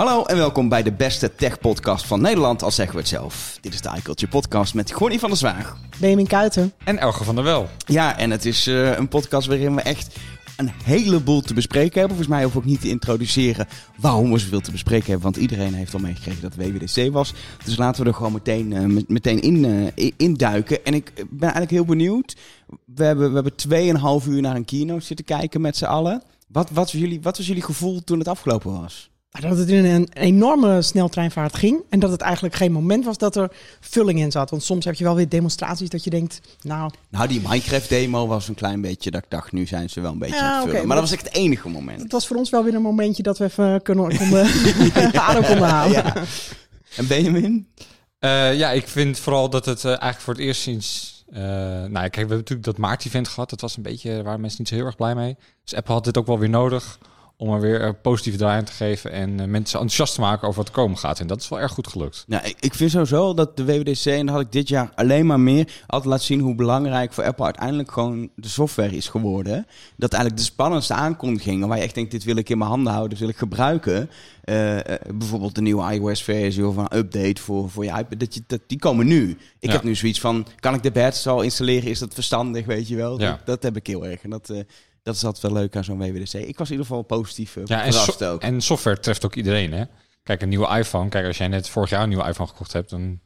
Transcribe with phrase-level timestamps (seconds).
[0.00, 3.58] Hallo en welkom bij de beste tech-podcast van Nederland, al zeggen we het zelf.
[3.60, 5.76] Dit is de iCulture Podcast met Gonnie van der Zwaag.
[5.98, 6.72] Benjamin Kuiten.
[6.84, 7.68] En Elge van der Wel.
[7.86, 10.16] Ja, en het is uh, een podcast waarin we echt
[10.56, 12.16] een heleboel te bespreken hebben.
[12.16, 13.66] Volgens mij hoef ik ook niet te introduceren
[13.96, 15.32] waarom we zoveel te bespreken hebben.
[15.32, 17.34] Want iedereen heeft al meegekregen dat WWDC was.
[17.64, 20.84] Dus laten we er gewoon meteen, uh, meteen in, uh, induiken.
[20.84, 22.36] En ik ben eigenlijk heel benieuwd.
[22.84, 26.22] We hebben, we hebben 2,5 uur naar een keynote zitten kijken met z'n allen.
[26.48, 29.09] Wat, wat, was jullie, wat was jullie gevoel toen het afgelopen was?
[29.30, 31.82] Dat het in een enorme sneltreinvaart ging.
[31.88, 34.50] En dat het eigenlijk geen moment was dat er vulling in zat.
[34.50, 36.90] Want soms heb je wel weer demonstraties dat je denkt, nou...
[37.08, 40.18] Nou, die Minecraft-demo was een klein beetje dat ik dacht, nu zijn ze wel een
[40.18, 40.86] beetje ja, aan het vullen.
[40.86, 42.02] maar dat was echt het enige moment.
[42.02, 44.46] Het was voor ons wel weer een momentje dat we even kunnen, konden,
[45.20, 45.92] adem konden halen.
[45.92, 46.14] Ja.
[46.96, 47.68] En Benjamin?
[48.20, 51.18] Uh, ja, ik vind vooral dat het uh, eigenlijk voor het eerst sinds...
[51.32, 53.50] Uh, nou, kijk, we hebben natuurlijk dat maart-event gehad.
[53.50, 55.36] Dat was een beetje, waar mensen niet zo heel erg blij mee.
[55.64, 56.98] Dus Apple had dit ook wel weer nodig
[57.40, 60.48] om er weer een positieve draai aan te geven en uh, mensen enthousiast te maken
[60.48, 61.20] over wat er komen gaat.
[61.20, 62.24] En dat is wel erg goed gelukt.
[62.28, 65.26] Ja, ik, ik vind sowieso dat de WWDC, en dat had ik dit jaar alleen
[65.26, 69.66] maar meer, altijd laat zien hoe belangrijk voor Apple uiteindelijk gewoon de software is geworden.
[69.96, 72.92] Dat eigenlijk de spannendste aankondigingen, waar je echt denkt, dit wil ik in mijn handen
[72.92, 74.10] houden, dit wil ik gebruiken.
[74.44, 74.80] Uh, uh,
[75.14, 78.78] bijvoorbeeld de nieuwe iOS-versie of een update voor, voor je iPad, dat je, dat, die
[78.78, 79.30] komen nu.
[79.30, 79.72] Ik ja.
[79.72, 81.90] heb nu zoiets van, kan ik de badge al installeren?
[81.90, 83.20] Is dat verstandig, weet je wel?
[83.20, 83.30] Ja.
[83.30, 84.22] Dat, dat, heb ik heel erg.
[84.22, 84.52] En dat
[85.10, 86.34] dat is altijd wel leuk aan zo'n WWDC.
[86.34, 88.42] Ik was in ieder geval positief uh, ja, en, so ook.
[88.42, 89.84] en software treft ook iedereen, hè?
[90.22, 91.08] Kijk, een nieuwe iPhone.
[91.08, 93.20] Kijk, als jij net vorig jaar een nieuwe iPhone gekocht hebt, dan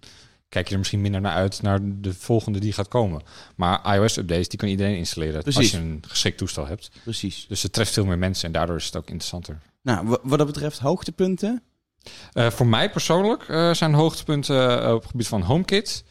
[0.49, 3.23] kijk je er misschien minder naar uit naar de volgende die gaat komen.
[3.57, 5.61] Maar iOS-updates, die kan iedereen installeren Precies.
[5.61, 6.91] als je een geschikt toestel hebt.
[7.03, 7.47] Precies.
[7.49, 9.59] Dus het treft veel meer mensen en daardoor is het ook interessanter.
[9.83, 11.63] Nou, wat dat betreft hoogtepunten?
[12.35, 16.05] Uh, voor mij persoonlijk uh, zijn hoogtepunten op het gebied van HomeKit,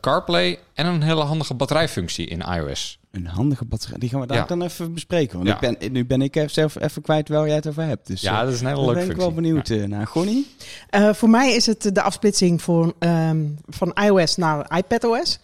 [0.00, 2.98] CarPlay en een hele handige batterijfunctie in iOS.
[3.10, 3.98] Een handige batterij.
[3.98, 4.44] Die gaan we daar ja.
[4.44, 5.36] dan even bespreken.
[5.36, 5.54] Want ja.
[5.54, 8.06] ik ben, nu ben ik zelf even kwijt waar jij het over hebt.
[8.06, 9.86] Dus, ja, dat is een hele leuke ben ik wel benieuwd ja.
[9.86, 10.06] naar.
[10.06, 10.54] Gonnie?
[10.90, 15.38] Uh, voor mij is het de afsplitsing voor, um, van iOS naar iPadOS.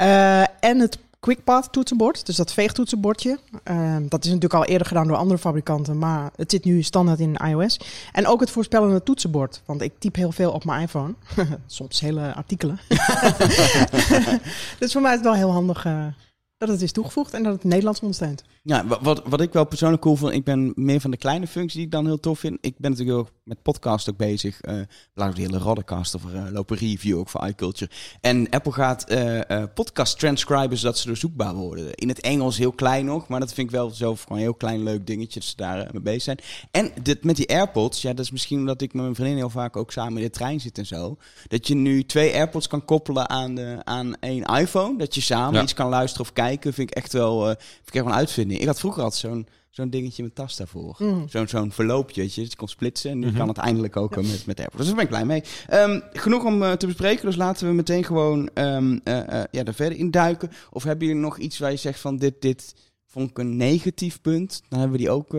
[0.00, 3.38] Uh, en het QuickPath toetsenbord, dus dat veegtoetsenbordje.
[3.70, 7.20] Uh, dat is natuurlijk al eerder gedaan door andere fabrikanten, maar het zit nu standaard
[7.20, 7.80] in iOS.
[8.12, 11.14] En ook het voorspellende toetsenbord, want ik typ heel veel op mijn iPhone.
[11.66, 12.78] Soms hele artikelen.
[14.78, 16.06] dus voor mij is het wel heel handig uh,
[16.56, 18.44] dat het is toegevoegd en dat het Nederlands ondersteunt.
[18.62, 21.74] Ja, wat, wat ik wel persoonlijk cool vind, ik ben meer van de kleine functies
[21.74, 22.58] die ik dan heel tof vind.
[22.60, 24.64] Ik ben natuurlijk ook met podcast ook bezig.
[24.64, 24.80] Uh,
[25.14, 27.90] de hele Roddercast of uh, lopen review ook voor iCulture.
[28.20, 31.94] En Apple gaat uh, uh, podcast transcriben zodat ze er zoekbaar worden.
[31.94, 34.54] In het Engels heel klein nog, maar dat vind ik wel zo gewoon een heel
[34.54, 36.38] klein leuk dingetje dat ze daar mee bezig zijn.
[36.70, 39.50] En dit, met die AirPods, ja, dat is misschien omdat ik met mijn vriendin heel
[39.50, 41.16] vaak ook samen in de trein zit en zo.
[41.48, 44.98] Dat je nu twee AirPods kan koppelen aan, de, aan één iPhone.
[44.98, 45.62] Dat je samen ja.
[45.62, 48.60] iets kan luisteren of kijken, vind ik echt wel, vind ik echt wel een uitvinding.
[48.60, 49.46] Ik had vroeger altijd zo'n
[49.76, 50.96] zo'n dingetje met tas daarvoor.
[50.98, 51.28] Mm.
[51.28, 53.10] Zo'n zo'n verloopje, dat je kon splitsen.
[53.10, 53.38] En nu mm -hmm.
[53.38, 54.20] kan het eindelijk ook ja.
[54.20, 54.78] met, met AirPods.
[54.78, 55.42] Dus daar ben ik blij mee.
[55.72, 59.64] Um, genoeg om uh, te bespreken, dus laten we meteen gewoon um, uh, uh, ja,
[59.64, 60.50] er verder in duiken.
[60.70, 62.74] Of hebben jullie nog iets waar je zegt van dit, dit
[63.06, 64.62] vond ik een negatief punt?
[64.68, 65.36] Dan hebben we die ook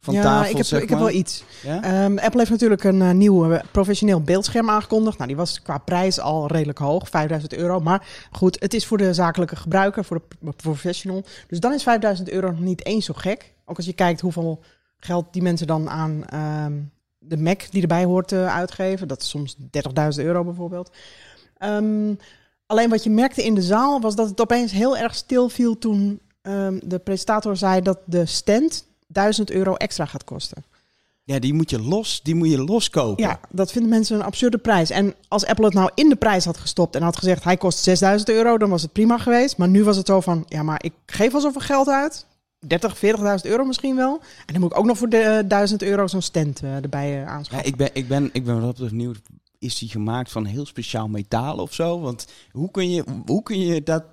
[0.00, 1.44] van ja, tafel, ik heb, zeg ik heb wel iets.
[1.62, 2.04] Ja?
[2.04, 5.16] Um, Apple heeft natuurlijk een uh, nieuw professioneel beeldscherm aangekondigd.
[5.16, 7.80] Nou, die was qua prijs al redelijk hoog, 5000 euro.
[7.80, 11.24] Maar goed, het is voor de zakelijke gebruiker, voor de professional.
[11.48, 13.52] Dus dan is 5000 euro nog niet eens zo gek.
[13.70, 14.60] Ook als je kijkt hoeveel
[14.96, 16.24] geld die mensen dan aan
[16.64, 19.08] um, de Mac die erbij hoort uh, uitgeven.
[19.08, 20.90] Dat is soms 30.000 euro bijvoorbeeld.
[21.58, 22.18] Um,
[22.66, 25.78] alleen wat je merkte in de zaal was dat het opeens heel erg stil viel
[25.78, 26.20] toen
[26.82, 30.64] de presentator zei dat de stand 1000 euro extra gaat kosten.
[31.30, 33.24] Ja, die moet je los, die moet je loskopen.
[33.24, 34.90] Ja, dat vinden mensen een absurde prijs.
[34.90, 37.78] En als Apple het nou in de prijs had gestopt en had gezegd hij kost
[37.78, 39.56] 6000 euro, dan was het prima geweest.
[39.56, 42.26] Maar nu was het zo van, ja, maar ik geef al zoveel geld uit.
[42.66, 43.02] 30, 40.000
[43.42, 44.20] euro misschien wel.
[44.46, 47.20] En dan moet ik ook nog voor de uh, 1000 euro zo'n stand uh, erbij
[47.20, 47.66] uh, aanschaffen.
[47.66, 49.12] Ja, ik ben, ik ben, ik ben wat op nieuw.
[49.58, 52.00] Is die gemaakt van heel speciaal metaal of zo?
[52.00, 54.04] Want hoe kun je, hoe kun je dat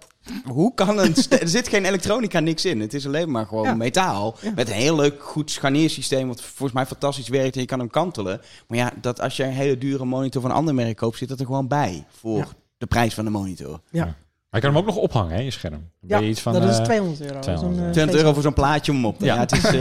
[0.46, 1.16] hoe kan een...
[1.30, 2.80] er zit geen elektronica, niks in.
[2.80, 3.74] Het is alleen maar gewoon ja.
[3.74, 4.36] metaal.
[4.42, 4.52] Ja.
[4.56, 6.28] Met een heel leuk, goed scharniersysteem...
[6.28, 8.42] wat volgens mij fantastisch werkt en je kan hem kantelen.
[8.68, 11.18] Maar ja, dat als je een hele dure monitor van een ander merk koopt...
[11.18, 12.48] zit dat er gewoon bij voor ja.
[12.78, 13.82] de prijs van de monitor.
[13.92, 14.16] Ja.
[14.50, 15.92] Maar je kan hem ook nog ophangen, hè, je scherm.
[16.02, 17.40] ja, iets van, dat is 200 euro.
[17.40, 19.20] 200, uh, 200 euro voor zo'n plaatje om op.
[19.20, 19.34] Ja.
[19.34, 19.74] ja het is,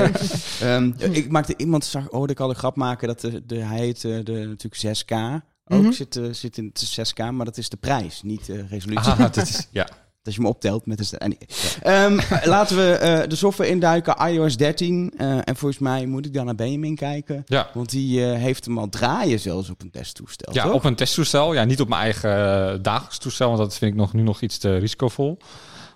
[0.63, 3.57] uh, um, ik maakte iemand zag, oh, ik al een grap maken dat de, de
[3.57, 5.15] hij heet uh, de natuurlijk 6K.
[5.69, 5.93] Ook -hmm.
[5.93, 9.13] zit, uh, zit in het 6K, maar dat is de prijs, niet de resolutie.
[9.13, 9.89] Ah, dat is, ja.
[10.27, 11.37] Dat je me optelt met de.
[11.83, 12.05] Ja.
[12.05, 15.13] Um, laten we uh, de software induiken, iOS 13.
[15.19, 17.45] Uh, en volgens mij moet ik dan naar Benjamin kijken.
[17.47, 17.71] Ja.
[17.75, 20.55] Want die uh, heeft hem al draaien zelfs op een testtoestel.
[20.55, 20.73] Ja, toch?
[20.73, 21.55] op een testtoestel.
[21.55, 24.59] Ja, niet op mijn eigen dagelijks toestel, want dat vind ik nog, nu nog iets
[24.59, 25.39] te risicovol.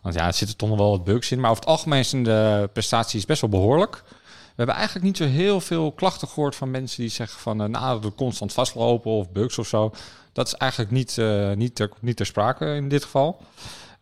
[0.02, 1.40] Want ja, er zitten toch nog wel wat bugs in.
[1.40, 4.02] Maar over het algemeen zijn de prestaties best wel behoorlijk.
[4.60, 7.62] We hebben eigenlijk niet zo heel veel klachten gehoord van mensen die zeggen van...
[7.62, 9.92] eh, nou, dat constant vastlopen of bugs of zo.
[10.32, 13.40] Dat is eigenlijk niet, eh, niet, ter, niet ter sprake in dit geval.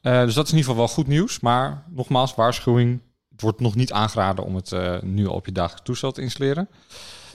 [0.08, 1.40] Eh, dus dat is in ieder geval wel goed nieuws.
[1.40, 3.00] Maar nogmaals, waarschuwing.
[3.30, 6.68] Het wordt nog niet aangeraden om het eh, nu op je dagelijks toestel te installeren.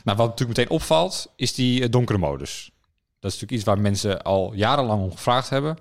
[0.03, 2.71] Nou, wat natuurlijk meteen opvalt, is die eh, donkere modus.
[3.19, 5.77] Dat is natuurlijk iets waar mensen al jarenlang om gevraagd hebben.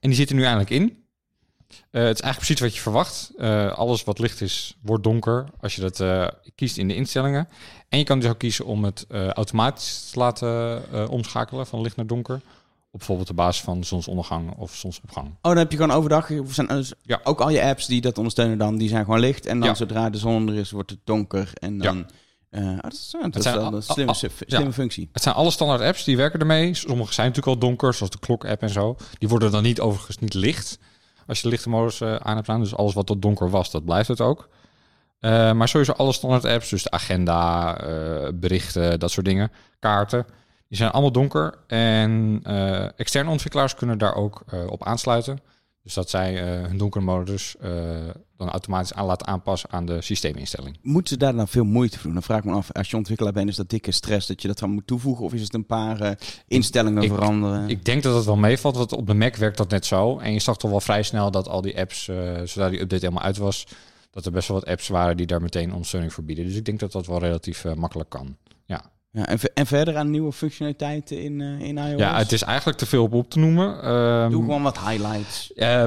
[0.00, 1.04] En die zit er nu eindelijk in.
[1.90, 3.32] Het is eigenlijk precies wat je verwacht.
[3.76, 7.48] Alles wat licht is, wordt donker als je dat kiest in de instellingen.
[7.88, 12.06] En je kan dus ook kiezen om het automatisch te laten omschakelen van licht naar
[12.06, 12.40] donker.
[12.92, 15.26] Op bijvoorbeeld de basis van zonsondergang of zonsopgang.
[15.26, 16.30] Oh, dan heb je gewoon overdag.
[16.46, 17.20] Zijn, dus Ja.
[17.24, 19.46] Ook al je apps die dat ondersteunen dan, die zijn gewoon licht.
[19.46, 19.74] En dan Ja.
[19.74, 21.50] zodra de zon er is, wordt het donker.
[21.54, 22.06] En dan...
[22.50, 24.72] eh, oh, dat is, ja, dat is wel een slimme, slimme ja.
[24.72, 25.08] functie.
[25.12, 26.74] Het zijn alle standaard apps die werken ermee.
[26.74, 28.96] Sommige zijn natuurlijk al donker, zoals de klok-app en zo.
[29.18, 30.78] Die worden dan niet overigens niet licht.
[31.26, 32.60] Als je de lichte modus eh, aan hebt staan.
[32.60, 34.48] Dus alles wat tot donker was, dat blijft het ook.
[35.20, 37.76] Maar sowieso alle standaard apps, dus de agenda,
[38.34, 40.26] berichten, dat soort dingen, kaarten.
[40.72, 41.58] Die zijn allemaal donker.
[41.66, 45.38] En eh, externe ontwikkelaars kunnen daar ook eh, op aansluiten.
[45.82, 47.56] Dus dat zij eh, hun donkere modus
[48.36, 50.78] dan automatisch aan laten aanpassen aan de systeeminstelling.
[50.82, 52.12] Moeten ze daar dan veel moeite voor doen?
[52.12, 54.48] Dan vraag ik me af, als je ontwikkelaar bent, is dat dikke stress dat je
[54.48, 55.24] dat dan moet toevoegen?
[55.24, 57.68] Of is het een paar instellingen ik- veranderen?
[57.68, 60.18] Ik denk dat het wel meevalt, want op de Mac werkt dat net zo.
[60.18, 62.04] En je zag toch wel vrij snel dat al die apps,
[62.44, 63.66] zodra die update helemaal uit was,
[64.10, 66.44] dat er best wel wat apps waren die daar meteen ondersteuning voor bieden.
[66.44, 68.36] Dus ik denk dat dat wel relatief makkelijk kan.
[69.12, 69.26] Ja.
[69.26, 71.98] en, en verder aan nieuwe functionaliteiten in, eh, in iOS?
[71.98, 73.82] ja, het is eigenlijk te veel op op te noemen.
[73.82, 75.52] Ehm, Doe gewoon wat highlights.
[75.52, 75.84] eh,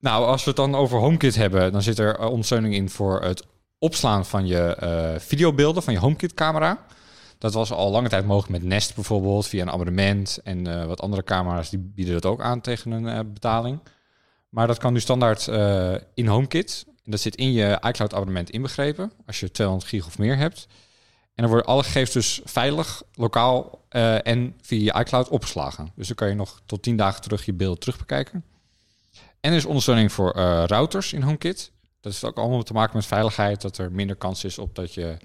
[0.00, 3.22] nou, als we het dan over HomeKit hebben, dan zit er eh, ondersteuning in voor
[3.22, 3.46] het
[3.78, 6.84] opslaan van je videobeelden van je HomeKit-camera.
[7.38, 10.40] Dat was al lange tijd mogelijk met Nest bijvoorbeeld, via een abonnement.
[10.44, 13.78] En wat andere camera's die bieden dat ook aan tegen een betaling.
[14.48, 15.46] Maar dat kan nu standaard
[16.14, 16.84] in HomeKit.
[17.04, 20.66] En dat zit in je iCloud-abonnement inbegrepen, als je 200 gig of meer hebt.
[21.36, 25.92] En dan worden alle gegevens dus veilig, lokaal eh, en via iCloud opgeslagen.
[25.94, 28.44] Dus dan kan je nog tot 10 dagen terug je beeld terugbekijken.
[29.40, 31.70] En er is ondersteuning voor eh, routers in HomeKit.
[32.00, 34.94] Dat heeft ook allemaal te maken met veiligheid, dat er minder kans is op dat
[34.94, 35.16] je,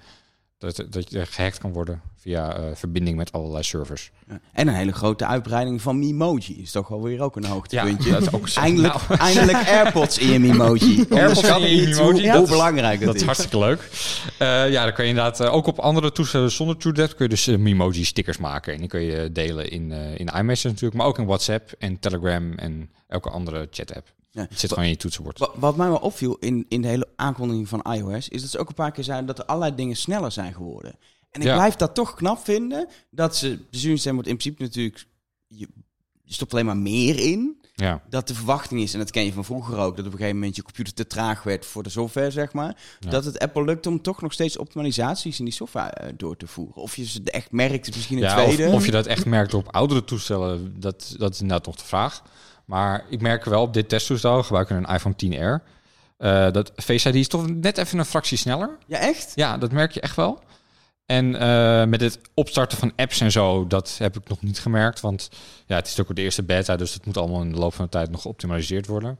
[0.62, 4.10] dat, dat je gehackt kan worden via eh, verbinding met allerlei servers.
[4.28, 4.40] Ja.
[4.52, 6.62] En een hele grote uitbreiding van Mimoji.
[6.62, 8.10] Is toch wel weer ook een hoogtepuntje.
[8.10, 8.60] dat is ook zo.
[8.60, 11.04] Eindelijk, Nou, eindelijk AirPods in je Mimoji.
[11.10, 13.26] Onderschat in je niet Mimoji, hoe, dat hoe is- belangrijk dat, Dat is is.
[13.26, 13.88] hartstikke leuk.
[14.38, 17.30] Eh, ja, dan kun je inderdaad eh, ook op andere toestellen zonder TrueDepth kun je
[17.30, 18.72] dus Memoji stickers maken.
[18.72, 22.52] En die kun je delen in, in iMessage natuurlijk, maar ook in WhatsApp en Telegram
[22.52, 24.08] en elke andere chat app.
[24.34, 24.46] Ja.
[24.48, 25.38] Het zit gewoon in je toetsenbord.
[25.38, 28.58] Wat, wat mij wel opviel in, in de hele aankondiging van iOS, is dat ze
[28.58, 30.94] ook een paar keer zeiden dat er allerlei dingen sneller zijn geworden.
[31.30, 31.54] En ik Ja.
[31.54, 35.06] blijf dat toch knap vinden, dat ze, zuurstem wordt in principe natuurlijk,
[35.46, 35.68] je,
[36.22, 37.60] je stopt alleen maar meer in.
[37.74, 38.02] Ja.
[38.08, 40.36] Dat de verwachting is, en dat ken je van vroeger ook, dat op een gegeven
[40.38, 42.76] moment je computer te traag werd voor de software, zeg maar.
[43.00, 43.10] Ja.
[43.10, 46.46] Dat het Apple lukt om toch nog steeds optimalisaties in die software eh, door te
[46.46, 46.82] voeren.
[46.82, 48.66] Of je ze echt merkt, is misschien een tweede.
[48.66, 51.84] of, of je dat echt merkt op oudere toestellen, dat, dat is inderdaad nog de
[51.84, 52.22] vraag.
[52.64, 55.64] Maar ik merk wel op dit testtoestel, we gebruiken een iPhone 10R,
[56.16, 58.78] eh, dat Face ID is toch net even een fractie sneller.
[58.86, 59.32] Ja, echt?
[59.34, 60.42] Ja, dat merk je echt wel.
[61.06, 65.00] En eh, met het opstarten van apps en zo, dat heb ik nog niet gemerkt.
[65.00, 65.30] Want
[65.66, 67.84] ja, het is ook de eerste beta, dus het moet allemaal in de loop van
[67.84, 69.18] de tijd nog geoptimaliseerd worden.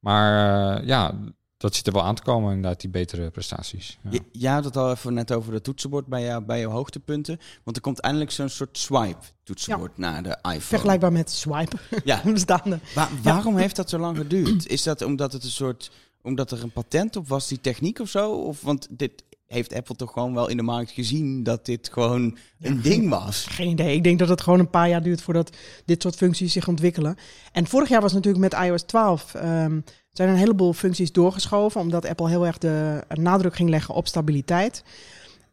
[0.00, 1.14] Maar eh, ja,
[1.58, 3.98] dat zit er wel aan te komen, inderdaad, die betere prestaties.
[4.10, 4.18] Ja.
[4.32, 7.38] Je had het al even net over de toetsenbord bij, jou, bij jouw hoogtepunten.
[7.64, 10.60] Want er komt eindelijk zo'n soort swipe toetsenbord naar de iPhone.
[10.60, 11.76] Vergelijkbaar met swipe.
[12.04, 12.22] Ja.
[12.32, 12.78] Bestaande.
[12.94, 14.66] Wa- waarom heeft dat zo lang geduurd?
[14.66, 15.90] Is dat omdat het een soort,
[16.22, 18.30] omdat er een patent op was, die techniek of zo?
[18.32, 22.38] Of want dit heeft Apple toch gewoon wel in de markt gezien dat dit gewoon
[22.60, 23.46] een ding was.
[23.46, 23.94] Geen idee.
[23.96, 27.16] Ik denk dat het gewoon een paar jaar duurt voordat dit soort functies zich ontwikkelen.
[27.52, 29.80] En vorig jaar was natuurlijk met iOS 12 ehm,
[30.18, 34.82] zijn een heleboel functies doorgeschoven, omdat Apple heel erg de nadruk ging leggen op stabiliteit.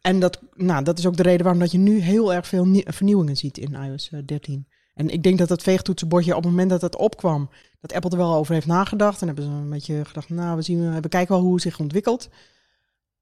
[0.00, 2.66] En dat, nou, dat is ook de reden waarom dat je nu heel erg veel
[2.66, 4.66] nie- vernieuwingen ziet in iOS eh, 13.
[4.94, 8.16] En ik denk dat dat veegtoetsenbordje op het moment dat het opkwam, dat Apple er
[8.16, 9.20] wel over heeft nagedacht.
[9.20, 11.78] En hebben ze een beetje gedacht, nou, we, zien, we kijken wel hoe het zich
[11.80, 12.28] ontwikkelt.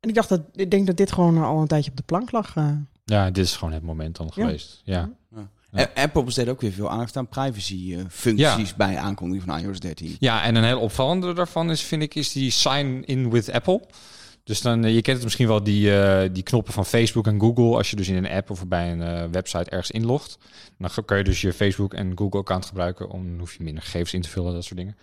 [0.01, 2.33] En ik dacht dat ik denk dat dit gewoon al een tijdje op de plank
[2.33, 2.57] lag.
[2.57, 2.71] eh.
[3.05, 4.33] ja, dit is gewoon het moment dan Ja.
[4.45, 4.81] geweest.
[4.85, 5.11] Ja.
[5.35, 5.49] Ja.
[5.75, 5.91] Ja.
[5.95, 10.17] Apple besteedt ook weer veel aandacht aan privacy eh, bij aankondiging van iOS 13.
[10.19, 13.83] Ja, en een heel opvallende daarvan is, vind ik, is die sign in with Apple.
[14.45, 17.41] Dus dan, eh, je kent het misschien wel, die, eh, die knoppen van Facebook en
[17.41, 17.77] Google.
[17.77, 20.39] Als je dus in een app of bij een website ergens inlogt.
[20.79, 23.11] Dan kan je dus je Facebook en Google account gebruiken.
[23.11, 24.97] Om dan hoef je minder gegevens in te vullen, dat soort dingen.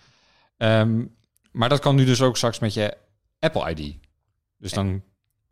[0.56, 1.04] Ehm,
[1.52, 2.96] maar dat kan nu dus ook straks met je
[3.38, 3.96] Apple ID.
[4.58, 5.02] Dus dan,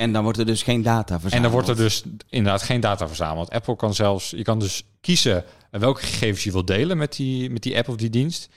[0.01, 1.33] En dan wordt er dus geen data verzameld.
[1.35, 3.51] en dan wordt er dus inderdaad geen data verzameld.
[3.51, 7.63] Apple kan zelfs, je kan dus kiezen welke gegevens je wilt delen met die, met
[7.63, 8.49] die app of die dienst.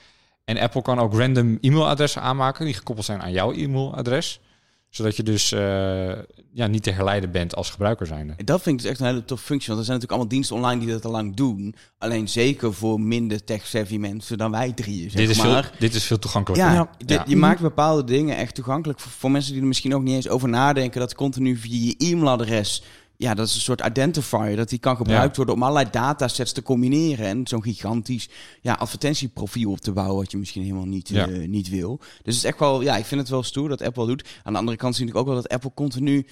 [0.44, 4.40] En Apple kan ook random e-mailadressen aanmaken die gekoppeld zijn aan jouw e-mailadres.
[4.90, 6.12] Zodat je dus eh,
[6.56, 8.34] ja, niet te herleiden bent als gebruiker zijnde.
[8.44, 9.66] Dat vind ik dus echt een hele tof functie.
[9.68, 11.74] Want er zijn natuurlijk allemaal diensten online die dat al lang doen.
[11.98, 15.62] Alleen zeker voor minder tech-savvy mensen dan wij drieën, zeg Dit is, maar.
[15.64, 16.68] veel, dit is veel toegankelijker.
[16.70, 16.90] Ja, Ja.
[17.06, 20.14] dit- je maakt bepaalde dingen echt toegankelijk voor, voor mensen die er misschien ook niet
[20.14, 21.00] eens over nadenken.
[21.00, 22.82] Dat continu via je e-mailadres,
[23.16, 26.62] ja, dat is een soort identifier, dat die kan gebruikt worden om allerlei datasets te
[26.62, 27.26] combineren.
[27.26, 28.28] En zo'n gigantisch
[28.60, 31.28] ja, advertentieprofiel op te bouwen, wat je misschien helemaal niet, Ja.
[31.28, 31.96] eh, niet wil.
[31.98, 34.28] Dus het is echt wel, ja, ik vind het wel stoer dat Apple doet.
[34.42, 36.26] Aan de andere kant zie ik ook wel dat Apple continu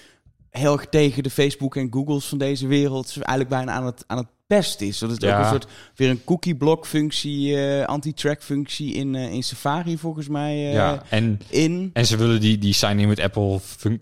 [0.51, 4.17] heel erg tegen de Facebook en Googles van deze wereld eigenlijk bijna aan het, aan
[4.19, 4.99] het pest is.
[4.99, 5.37] Dat het Ja.
[5.39, 9.99] ook een soort weer een cookie block functie, eh, anti-track functie in, eh, in Safari
[9.99, 11.91] volgens mij eh, Ja, en, in.
[11.93, 13.61] en ze willen die, die sign-in with Apple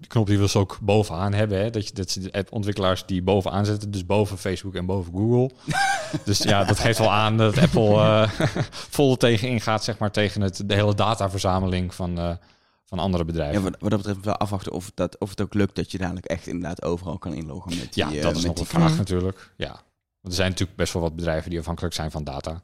[0.08, 1.58] knop, die wil ze ook bovenaan hebben.
[1.60, 1.70] Hè?
[1.70, 5.50] Dat, je, dat ze de app-ontwikkelaars die bovenaan zetten, dus boven Facebook en boven Google.
[6.24, 8.28] dus ja, dat geeft wel aan dat Apple
[8.96, 12.38] vol tegen ingaat, zeg maar, tegen het, de hele dataverzameling van,
[12.84, 13.62] van andere Ja, bedrijven.
[13.62, 16.26] wat, wat dat betreft wel afwachten of, dat, of het ook lukt dat je dadelijk
[16.26, 19.52] echt inderdaad overal kan inloggen met die, Ja, dat is met nog een vraag natuurlijk.
[19.56, 19.80] Ja.
[20.20, 22.62] Want er zijn natuurlijk best wel wat bedrijven die afhankelijk zijn van data.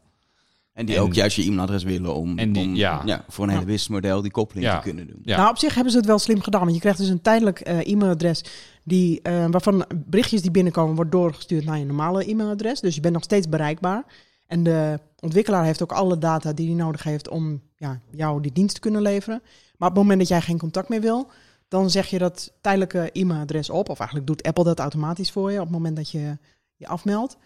[0.73, 3.25] En die En- ook juist je e-mailadres willen om, En die- om ja.
[3.29, 4.77] voor een hele businessmodel die koppeling Ja.
[4.77, 5.19] te kunnen doen.
[5.23, 5.37] Ja.
[5.37, 6.61] Nou, op zich hebben ze het wel slim gedaan.
[6.61, 8.45] Want je krijgt dus een tijdelijk eh, e-mailadres
[8.85, 12.81] die, eh, waarvan berichtjes die binnenkomen wordt doorgestuurd naar je normale e-mailadres.
[12.81, 14.05] Dus je bent nog steeds bereikbaar.
[14.47, 18.53] En de ontwikkelaar heeft ook alle data die hij nodig heeft om ja, jou die
[18.53, 19.41] dienst te kunnen leveren.
[19.77, 21.31] Maar op het moment dat jij geen contact meer wil,
[21.69, 23.89] dan zeg je dat tijdelijke e-mailadres op.
[23.89, 26.39] Of eigenlijk doet Apple dat automatisch voor je op het moment dat je
[26.77, 27.37] je afmeldt.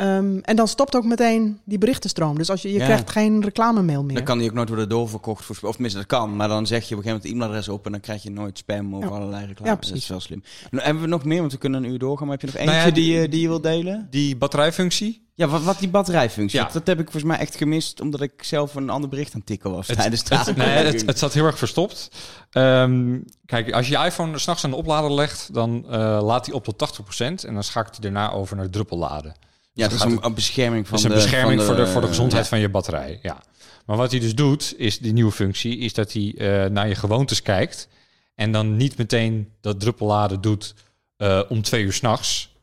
[0.00, 2.38] Ehm, en dan stopt ook meteen die berichtenstroom.
[2.38, 2.84] Dus als je, je Ja.
[2.84, 4.14] krijgt geen reclamemail meer.
[4.16, 5.44] Dan kan die ook nooit worden doorverkocht.
[5.44, 6.36] Voor, of tenminste, dat kan.
[6.36, 7.86] Maar dan zeg je op een gegeven moment het e-mailadres op...
[7.86, 9.08] en dan krijg je nooit spam of Ja.
[9.08, 9.64] allerlei reclame.
[9.70, 10.02] Ja, Dat precies.
[10.02, 10.42] is wel slim.
[10.70, 11.40] Nou, hebben we nog meer?
[11.40, 12.26] Want we kunnen een uur doorgaan.
[12.26, 14.06] Maar heb je nog Nou eentje ja, die, die- je- die je wilt delen?
[14.10, 16.58] Die batterijfunctie, Ja, wat, wat die batterijfunctie.
[16.58, 16.64] Ja.
[16.64, 18.00] Dat, dat heb ik volgens mij echt gemist...
[18.00, 20.66] omdat ik zelf een ander bericht aan het tikken was Het- tijdens de het, nee,
[20.68, 22.08] het, het zat heel erg verstopt.
[22.50, 26.54] Ehm, kijk, als je je iPhone s'nachts aan de oplader legt, dan eh, laat hij
[26.54, 29.34] op tot 80% en dan schakelt hij daarna over naar druppelladen.
[29.80, 31.22] Ja, dat is een, een bescherming van Dat is een de...
[31.30, 32.48] bescherming van voor, de, voor de gezondheid ja.
[32.48, 33.18] van je batterij.
[33.22, 33.42] Ja.
[33.86, 36.94] Maar wat hij dus doet, is die nieuwe functie, is dat hij eh, naar je
[36.94, 37.88] gewoontes kijkt
[38.34, 40.74] en dan niet meteen dat druppelladen doet
[41.16, 42.54] eh, om twee uur s'nachts,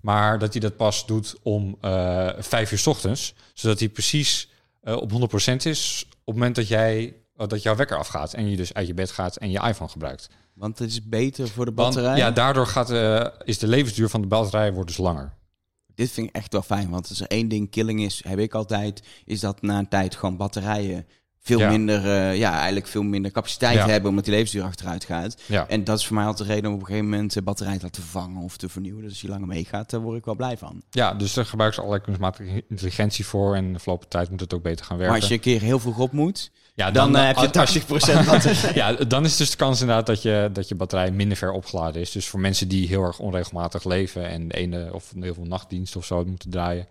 [0.00, 4.48] maar dat hij dat pas doet om eh vijf uur 's ochtends, zodat hij precies
[4.82, 5.14] op 100%
[5.62, 8.94] is op het moment dat jij dat jouw wekker afgaat en je dus uit je
[8.94, 10.28] bed gaat en je iPhone gebruikt.
[10.54, 12.18] Want het is beter voor de Want batterij.
[12.18, 12.90] ja, daardoor gaat,
[13.44, 15.32] is de levensduur van de batterij wordt dus langer.
[15.94, 18.54] Dit vind ik echt wel fijn, want als er één ding killing is, heb ik
[18.54, 21.06] altijd, is dat na een tijd gewoon batterijen
[21.40, 21.70] veel Ja.
[21.70, 23.88] minder, eh, ja, eigenlijk veel minder capaciteit Ja.
[23.88, 25.42] hebben, omdat die levensduur achteruit gaat.
[25.46, 25.68] Ja.
[25.68, 27.76] En dat is voor mij altijd de reden om op een gegeven moment de batterij
[27.76, 29.02] te laten vervangen of te vernieuwen.
[29.02, 30.82] Dus als je langer meegaat, daar word ik wel blij van.
[30.90, 33.54] Ja, dus daar gebruiken ze allerlei kunstmatige intelligentie voor.
[33.56, 35.12] En de afgelopen tijd moet het ook beter gaan werken.
[35.12, 37.56] Maar als je een keer heel vroeg op moet, ja, dan, eh, heb je als-
[37.58, 38.74] als 80% batterij.
[38.74, 42.00] ja, dan is dus de kans inderdaad dat je, dat je batterij minder ver opgeladen
[42.00, 42.10] is.
[42.10, 45.96] Dus voor mensen die heel erg onregelmatig leven en de ene of heel veel nachtdienst
[45.96, 46.86] of zo moeten draaien,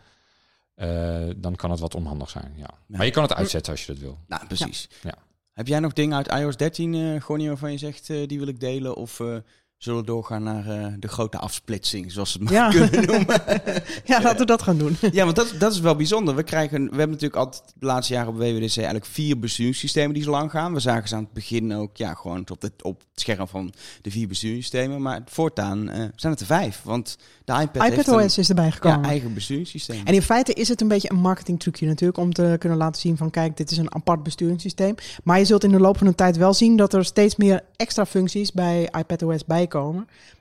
[0.75, 2.53] eh, dan kan het wat onhandig zijn.
[2.55, 2.69] Ja.
[2.85, 4.17] Maar je kan het uitzetten als je dat wil.
[4.27, 4.89] Nou, precies.
[5.03, 5.13] Ja.
[5.53, 8.47] Heb jij nog dingen uit iOS 13, eh Gonnie, waarvan je zegt, eh, die wil
[8.47, 8.95] ik delen?
[8.95, 9.35] Of eh,
[9.83, 12.69] zullen we doorgaan naar eh, de grote afsplitsing, zoals we het maar Ja.
[12.69, 13.41] kunnen noemen?
[14.05, 14.97] Ja, laten we dat gaan doen.
[15.11, 16.35] Ja, want dat, dat is wel bijzonder.
[16.35, 20.23] We, krijgen, we hebben natuurlijk altijd de laatste jaren op WWDC eigenlijk vier bestuurssystemen die
[20.23, 20.73] zo lang gaan.
[20.73, 23.73] We zagen ze aan het begin ook ja, gewoon op, het op het scherm van
[24.01, 25.01] de vier bestuurssystemen.
[25.01, 26.81] Maar voortaan eh, zijn het er vijf.
[26.83, 29.03] Want de iPad, een is erbij ja, gekomen.
[29.03, 30.01] eigen bestuurssysteem.
[30.05, 33.17] En in feite is het een beetje een marketingtrucje natuurlijk om te kunnen laten zien
[33.17, 34.95] van kijk, dit is een apart besturingssysteem.
[35.23, 37.63] Maar je zult in de loop van de tijd wel zien dat er steeds meer
[37.75, 39.72] extra functies bij iPadOS bijkomen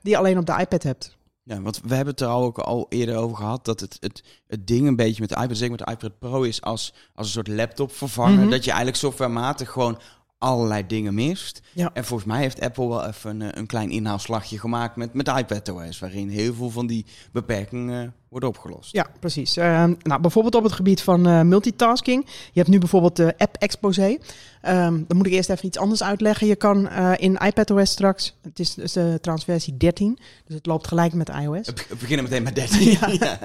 [0.01, 1.17] die je alleen op de iPad hebt.
[1.45, 4.67] Ja, want we hebben het er ook al eerder over gehad dat het, het, het
[4.67, 7.33] ding een beetje met de iPad, zeker met de iPad Pro, is als, als een
[7.33, 8.41] soort laptop vervangen.
[8.41, 8.51] Mhm.
[8.51, 9.99] Dat je eigenlijk softwarematig gewoon
[10.43, 11.61] allerlei dingen mist.
[11.73, 11.91] Ja.
[11.95, 15.29] En volgens mij heeft Apple wel even een, eh, een klein inhaalslagje gemaakt met, met
[15.29, 18.93] iPadOS, waarin heel veel van die beperkingen eh, worden opgelost.
[18.93, 19.57] Ja, precies.
[19.57, 22.25] Eh, nou, bijvoorbeeld op het gebied van multitasking.
[22.27, 24.19] Je hebt nu bijvoorbeeld de app exposé.
[24.61, 26.47] Ehm, dan moet ik eerst even iets anders uitleggen.
[26.47, 30.87] Je kan eh, in iPadOS straks, het is dus de transversie 13, dus het loopt
[30.87, 31.67] gelijk met iOS.
[31.67, 32.91] We be- beginnen meteen met 13.
[33.19, 33.39] ja.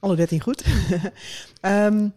[0.00, 0.64] Alle 13 goed.
[1.60, 2.08] Ehm,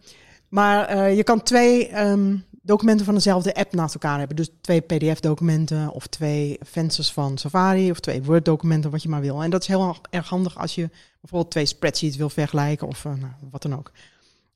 [0.48, 4.36] maar je kan twee ehm, documenten van dezelfde app naast elkaar hebben.
[4.36, 9.42] Dus twee PDF-documenten of twee vensters van Safari of twee Word-documenten, wat je maar wil.
[9.42, 10.90] En dat is heel erg handig als je
[11.20, 13.92] bijvoorbeeld twee spreadsheets wil vergelijken of eh, nou, wat dan ook.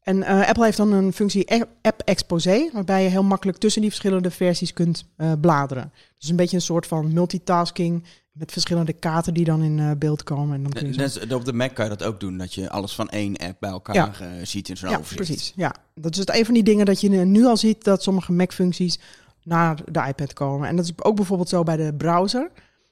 [0.02, 3.80] En eh, Apple heeft dan een functie e- App Exposé, waarbij je heel makkelijk tussen
[3.80, 5.92] die verschillende versies kunt eh, bladeren.
[6.18, 8.04] Dus een beetje een soort van multitasking
[8.38, 10.54] met verschillende kaarten die dan in eh, beeld komen.
[10.54, 12.70] En dan kun je zo- op de Mac kan je dat ook doen, dat je
[12.70, 14.12] alles van één app bij elkaar Ja.
[14.20, 15.24] eh, ziet in zo'n Ja, overzicht.
[15.26, 15.52] precies.
[15.56, 18.32] Ja, dat is het een van die dingen dat je nu al ziet dat sommige
[18.32, 18.98] Mac-functies
[19.44, 20.68] naar de iPad komen.
[20.68, 22.50] En dat is ook bijvoorbeeld zo bij de browser.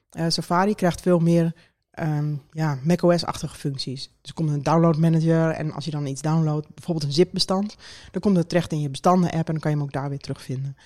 [0.09, 1.53] Eh, Safari krijgt veel meer
[1.91, 4.03] ehm, ja, macOS-achtige functies.
[4.21, 7.75] Dus er komt een download manager en als je dan iets downloadt, bijvoorbeeld een zip-bestand,
[8.11, 10.19] dan komt het terecht in je bestanden-app en dan kan je hem ook daar weer
[10.19, 10.77] terugvinden.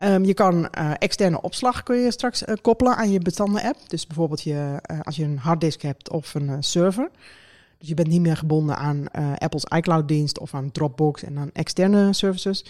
[0.00, 3.78] Ehm, je kan eh, externe opslag kun je straks eh, koppelen aan je bestanden-app.
[3.88, 7.10] Dus bijvoorbeeld je, eh, als je een harddisk hebt of een server.
[7.78, 12.12] Dus je bent niet meer gebonden aan Apple's iCloud-dienst of aan Dropbox en aan externe
[12.12, 12.64] services.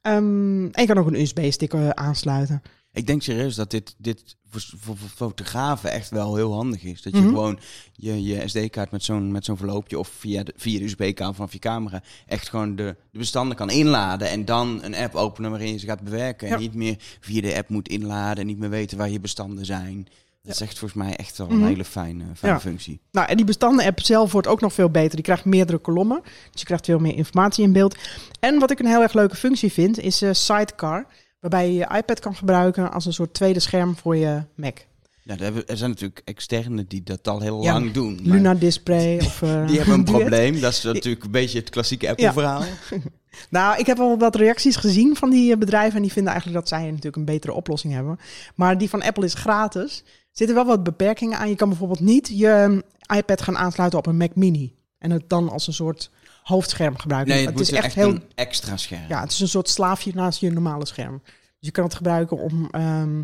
[0.00, 2.62] Ehm, en je kan ook een USB-stick aansluiten.
[2.94, 7.02] Ik denk serieus dat dit, dit voor, voor, voor fotografen echt wel heel handig is.
[7.02, 7.28] Dat je Mhm.
[7.28, 7.58] gewoon
[7.92, 11.52] je, je SD-kaart met zo'n met zo'n verloopje of via de, via de USB-kabel vanaf
[11.52, 14.28] je camera echt gewoon de, de bestanden kan inladen.
[14.30, 16.48] En dan een app openen waarin je ze gaat bewerken.
[16.48, 16.54] Ja.
[16.54, 19.64] En niet meer via de app moet inladen en niet meer weten waar je bestanden
[19.64, 20.06] zijn.
[20.42, 21.56] Dat is echt volgens mij echt wel Mhm.
[21.60, 22.60] een hele fijne, fijne Ja.
[22.62, 23.00] functie.
[23.12, 25.14] Nou, en die bestanden-app zelf wordt ook nog veel beter.
[25.14, 26.20] Die krijgt meerdere kolommen.
[26.22, 27.96] Dus je krijgt veel meer informatie in beeld.
[28.40, 31.06] En wat ik een heel erg leuke functie vind, is eh, Sidecar.
[31.44, 34.78] Waarbij je je iPad kan gebruiken als een soort tweede scherm voor je Mac.
[35.22, 35.36] Ja,
[35.66, 38.18] er zijn natuurlijk externen die dat al heel Ja, lang doen.
[38.22, 39.42] Luna Display of...
[39.42, 40.60] eh, Die hebben een probleem.
[40.60, 42.62] Dat is natuurlijk een beetje het klassieke Apple-verhaal.
[43.50, 45.96] Nou, ik heb al wat reacties gezien van die eh, bedrijven.
[45.96, 48.18] En die vinden eigenlijk dat zij natuurlijk een betere oplossing hebben.
[48.54, 49.98] Maar die van Apple is gratis.
[50.06, 51.48] Er zitten wel wat beperkingen aan.
[51.48, 54.74] Je kan bijvoorbeeld niet je eh, iPad gaan aansluiten op een Mac Mini.
[54.98, 56.10] En het dan als een soort
[56.44, 57.34] hoofdscherm gebruiken.
[57.34, 59.08] Nee, het, is echt echt heel een extra scherm.
[59.08, 61.22] Ja, het is een soort slaafje naast je normale scherm.
[61.24, 63.22] Dus je kan het gebruiken om ehm,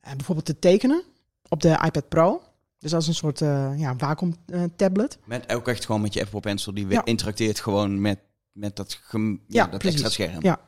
[0.00, 1.02] eh, bijvoorbeeld te tekenen
[1.48, 2.42] op de iPad Pro.
[2.78, 5.18] Dus als een soort eh ja, Wacom eh, tablet.
[5.24, 6.74] Met ook echt gewoon met je Apple Pencil.
[6.74, 7.04] Die Ja.
[7.04, 8.18] interacteert gewoon met,
[8.52, 10.42] met dat, gem- ja, Ja, dat extra scherm.
[10.42, 10.60] Ja.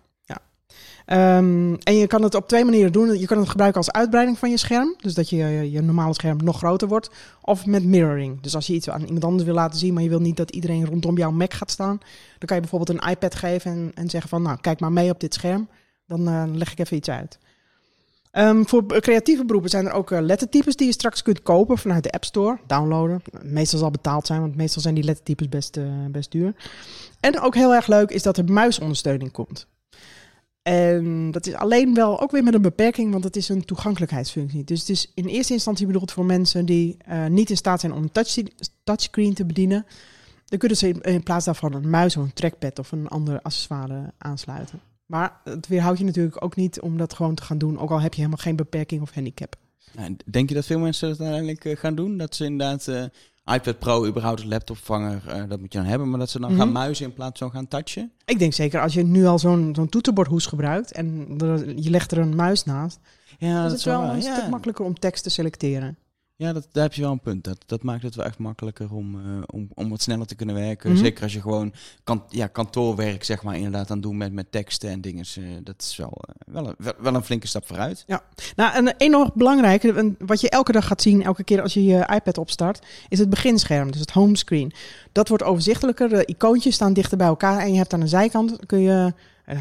[1.09, 3.19] Ehm, en je kan het op twee manieren doen.
[3.19, 4.95] Je kan het gebruiken als uitbreiding van je scherm.
[5.01, 5.37] Dus dat je
[5.71, 7.11] je, normale scherm nog groter wordt.
[7.43, 8.41] Of met mirroring.
[8.41, 10.51] Dus als je iets aan iemand anders wil laten zien, maar je wil niet dat
[10.51, 11.99] iedereen rondom jouw Mac gaat staan.
[12.39, 15.11] Dan kan je bijvoorbeeld een iPad geven en, en zeggen van, nou, kijk maar mee
[15.11, 15.69] op dit scherm.
[16.07, 17.39] Dan eh, leg ik even iets uit.
[18.31, 22.03] Ehm, voor creatieve beroepen zijn er ook eh, lettertypes die je straks kunt kopen vanuit
[22.03, 22.59] de App Store.
[22.67, 23.23] Downloaden.
[23.43, 26.55] Meestal zal betaald zijn, want meestal zijn die lettertypes best, eh, best duur.
[27.21, 29.67] En ook heel erg leuk is dat er muisondersteuning komt.
[30.69, 34.65] En dat is alleen wel ook weer met een beperking, want het is een toegankelijkheidsfunctie.
[34.65, 37.93] Dus het is in eerste instantie bedoeld voor mensen die eh, niet in staat zijn
[37.93, 38.39] om een touch,
[38.85, 39.87] touchscreen te bedienen.
[40.45, 44.13] Dan kunnen ze in, plaats daarvan een muis of een trackpad of een ander accessoire
[44.19, 44.81] aansluiten.
[45.07, 48.01] Maar het weerhoudt je natuurlijk ook niet om dat gewoon te gaan doen, ook al
[48.01, 49.57] heb je helemaal geen beperking of handicap.
[49.93, 52.17] Nou, denk je dat veel mensen dat uiteindelijk eh, gaan doen?
[52.17, 53.05] Dat ze inderdaad eh,
[53.55, 56.11] iPad Pro, überhaupt een laptopvanger, eh, dat moet je dan hebben.
[56.11, 56.59] Maar dat ze dan Mhm.
[56.61, 58.13] gaan muizen in plaats van gaan touchen?
[58.25, 62.13] Ik denk zeker als je nu al zo'n zo'n toetsenbordhoes gebruikt en er- je legt
[62.13, 62.99] er een muis naast,
[63.39, 64.15] Ja, is het wel waar.
[64.15, 64.37] een ja.
[64.37, 65.97] stuk makkelijker om tekst te selecteren.
[66.39, 67.45] Ja, dat, daar heb je wel een punt.
[67.45, 70.55] Dat, dat maakt het wel echt makkelijker om, eh, om, om wat sneller te kunnen
[70.55, 70.91] werken.
[70.91, 70.99] Mhm.
[70.99, 71.73] Zeker als je gewoon
[72.05, 75.25] kan, ja, kantoorwerk zeg maar, inderdaad aan doen met, met teksten en dingen.
[75.37, 78.05] Eh, dat is wel, eh, wel, een, wel, een flinke stap vooruit.
[78.57, 81.75] Nou, en een nog belangrijke, en wat je elke dag gaat zien, elke keer als
[81.75, 84.73] je je iPad opstart, is het beginscherm, dus het homescreen.
[85.13, 88.67] Dat wordt overzichtelijker, de icoontjes staan dichter bij elkaar en je hebt aan de zijkant,
[88.67, 89.13] kun je,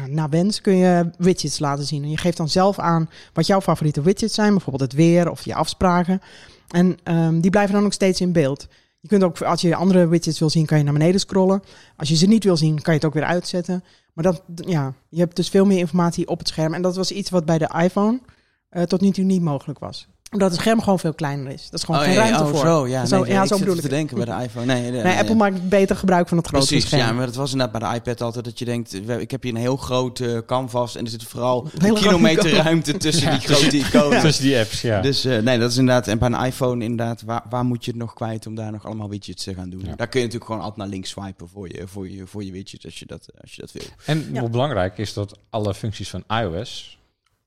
[0.08, 2.02] naar wens, kun je widgets laten zien.
[2.02, 5.44] En je geeft dan zelf aan wat jouw favoriete widgets zijn, bijvoorbeeld het weer of
[5.44, 6.20] je afspraken.
[6.68, 8.66] En ehm, die blijven dan ook steeds in beeld.
[9.00, 11.62] Je kunt ook, als je andere widgets wil zien, kan je naar beneden scrollen.
[11.96, 13.84] Als je ze niet wil zien, kan je het ook weer uitzetten.
[14.12, 16.74] Maar dat, ja, je hebt dus veel meer informatie op het scherm.
[16.74, 18.20] En dat was iets wat bij de iPhone
[18.68, 20.08] eh, tot nu toe niet mogelijk was.
[20.30, 21.62] Omdat het scherm gewoon veel kleiner is.
[21.70, 22.58] Dat is gewoon oh, geen ja, ruimte oh, voor.
[22.66, 23.06] zo, ja.
[23.06, 23.90] Zo- nee, ja, ik zo bedoel te ik.
[23.90, 24.66] denken bij de iPhone.
[24.66, 25.16] Nee, nee, Nee, nee.
[25.18, 27.02] Apple maakt beter gebruik van het grotere Precies, scherm.
[27.06, 29.52] ja, maar dat was inderdaad bij de iPad altijd dat je denkt, ik heb hier
[29.52, 33.38] een heel groot eh, canvas en er zit vooral een kilometer grote ruimte tussen Ja.
[33.38, 34.20] die grote iconen.
[34.28, 35.00] Tussen die apps, ja.
[35.00, 37.90] Dus eh, nee, dat is inderdaad, en bij een iPhone inderdaad, waar, waar moet je
[37.90, 39.80] het nog kwijt om daar nog allemaal widgets te gaan doen?
[39.84, 39.94] Ja.
[39.96, 42.52] Daar kun je natuurlijk gewoon altijd naar links swipen voor je, voor je, voor je
[42.52, 43.82] widgets als je dat, als je dat wil.
[44.04, 44.40] En Ja.
[44.40, 46.98] hoe belangrijk is dat alle functies van iOS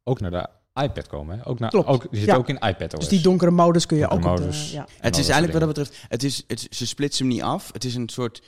[0.03, 1.37] ook naar de iPad komen.
[1.39, 1.47] Hè?
[1.47, 1.87] Ook naar, Klopt.
[1.87, 2.35] ook, die zit Ja.
[2.35, 2.99] ook in iPad OS.
[2.99, 4.69] Dus die donkere modus kun je Donkere ook op modus.
[4.69, 4.75] de...
[4.75, 4.87] Ja.
[4.99, 7.69] Het is eigenlijk wat dat betreft, het is, het, ze splitsen hem niet af.
[7.73, 8.41] Het is een soort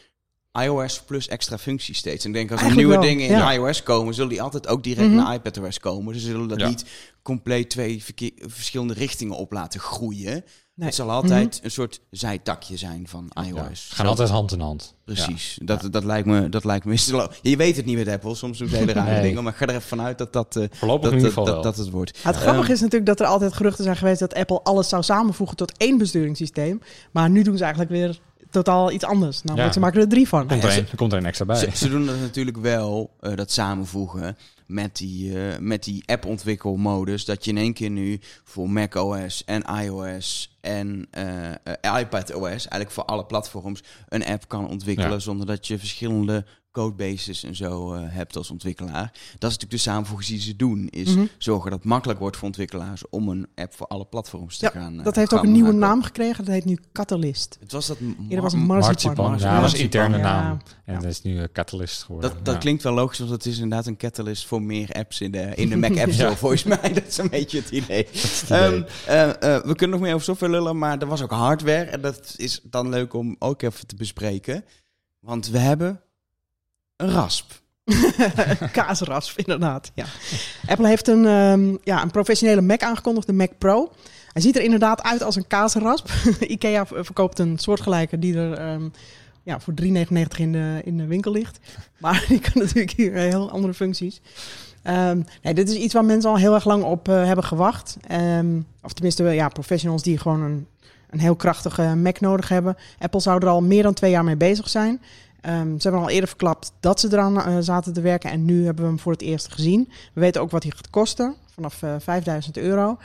[0.61, 2.23] iOS plus extra functies steeds.
[2.23, 3.53] En ik denk als er Eigenlijk nieuwe wel, dingen in ja.
[3.53, 5.15] iOS komen, zullen die altijd ook direct Mhm.
[5.17, 6.13] naar iPadOS komen.
[6.13, 6.67] Ze zullen dat Ja.
[6.67, 6.85] niet
[7.21, 10.43] compleet twee verkeer- verschillende richtingen op laten groeien.
[10.75, 10.87] Nee.
[10.87, 13.89] Het zal altijd een soort zijtakje zijn van Ja, iOS.
[13.93, 14.95] gaan altijd hand in hand.
[15.05, 15.59] Precies.
[15.61, 17.27] Dat, dat lijkt me, dat lijkt me.
[17.41, 18.35] Je weet het niet met Apple.
[18.35, 19.21] Soms doen ze hele rare Nee.
[19.21, 19.43] dingen.
[19.43, 21.45] Maar ik ga er even vanuit dat dat, eh, Voorlopig dat, in ieder dat, geval
[21.45, 21.63] dat, wel.
[21.63, 22.09] dat het wordt.
[22.23, 25.03] Het grappige Ehm, is natuurlijk dat er altijd geruchten zijn geweest dat Apple alles zou
[25.03, 26.81] samenvoegen tot één besturingssysteem.
[27.11, 28.19] Maar nu doen ze eigenlijk weer
[28.53, 29.41] totaal iets anders.
[29.43, 29.73] Namelijk, Ja.
[29.73, 30.47] ze maken er drie van.
[30.47, 31.55] Komt er, een, er komt er een extra bij.
[31.55, 34.37] Ze, ze doen dat natuurlijk wel, eh, dat samenvoegen
[34.67, 37.25] met die, eh, met die app-ontwikkelmodus.
[37.25, 43.05] Dat je in één keer nu voor macOS en iOS en eh iPadOS, eigenlijk voor
[43.05, 45.11] alle platforms, een app kan ontwikkelen.
[45.11, 45.19] Ja.
[45.19, 49.11] Zonder dat je verschillende codebases en zo eh, hebt als ontwikkelaar.
[49.13, 50.87] Dat is natuurlijk de samenvoeging die ze doen.
[50.89, 51.25] Is Mhm.
[51.37, 54.71] zorgen dat het makkelijk wordt voor ontwikkelaars om een app voor alle platforms te Ja,
[54.81, 54.97] gaan.
[54.97, 56.45] eh, Dat heeft ook een nieuwe naam gekregen.
[56.45, 57.57] Dat heet nu Catalyst.
[57.59, 57.97] Het was dat.
[57.99, 58.67] Eerder was Marzipan.
[58.67, 60.23] Marzipan, ja, dat was een interne Ja.
[60.23, 60.61] naam.
[60.85, 60.99] En Ja.
[60.99, 62.29] dat is nu een Catalyst geworden.
[62.29, 62.59] Dat, dat Ja.
[62.59, 65.69] klinkt wel logisch, want het is inderdaad een catalyst voor meer apps in de, in
[65.69, 66.35] de Mac App Store, Ja.
[66.35, 66.93] volgens mij.
[66.93, 68.07] Dat is een beetje het idee.
[68.11, 68.85] het Ehm, idee.
[69.05, 71.83] eh, eh, we kunnen nog meer over software lullen, maar er was ook hardware.
[71.83, 74.65] En dat is dan leuk om ook even te bespreken.
[75.19, 76.01] Want we hebben
[76.95, 77.51] een rasp.
[78.71, 79.91] Kaasrasp, inderdaad.
[79.93, 80.05] Ja.
[80.67, 83.91] Apple heeft een, ehm, ja, een professionele Mac aangekondigd, de Mac Pro.
[84.33, 86.09] Hij ziet er inderdaad uit als een kaasrasp.
[86.39, 88.89] IKEA verkoopt een soortgelijke die er ehm,
[89.43, 89.87] ja, voor 3,99
[90.37, 91.59] in de, in de winkel ligt.
[91.97, 94.21] Maar die kan natuurlijk hier heel andere functies.
[94.83, 97.97] Ehm, nee, dit is iets waar mensen al heel erg lang op eh, hebben gewacht.
[98.81, 100.67] Of tenminste, ja, professionals die gewoon een,
[101.09, 102.77] een heel krachtige Mac nodig hebben.
[102.99, 105.01] Apple zou er al meer dan twee jaar mee bezig zijn.
[105.43, 108.31] Ehm, ze hebben al eerder verklapt dat ze eraan eh, zaten te werken.
[108.31, 109.89] En nu hebben we hem voor het eerst gezien.
[110.13, 111.35] We weten ook wat hij gaat kosten.
[111.53, 112.97] Vanaf eh 5000 euro.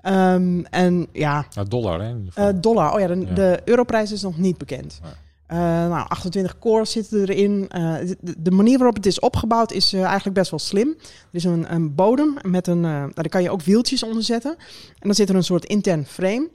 [0.00, 2.14] Ehm, en ja, Nou, dollar, hè?
[2.34, 2.94] eh, dollar.
[2.94, 3.34] Oh ja, de, Ja.
[3.34, 5.00] de europrijs is nog niet bekend.
[5.02, 5.12] Nee.
[5.46, 7.66] Eh, nou, 28 cores zitten erin.
[7.68, 10.88] Eh, de, de manier waarop het is opgebouwd is eh, eigenlijk best wel slim.
[10.98, 12.84] Er is een, een bodem met een.
[12.84, 14.50] eh, nou, daar kan je ook wieltjes onder zetten.
[14.58, 16.48] En dan zit er een soort intern frame.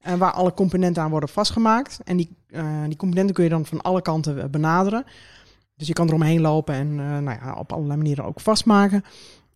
[0.00, 1.98] eh, waar alle componenten aan worden vastgemaakt.
[2.04, 5.04] En die, eh, die componenten kun je dan van alle kanten eh, benaderen.
[5.76, 9.04] Dus je kan eromheen lopen en eh, nou ja, op allerlei manieren ook vastmaken.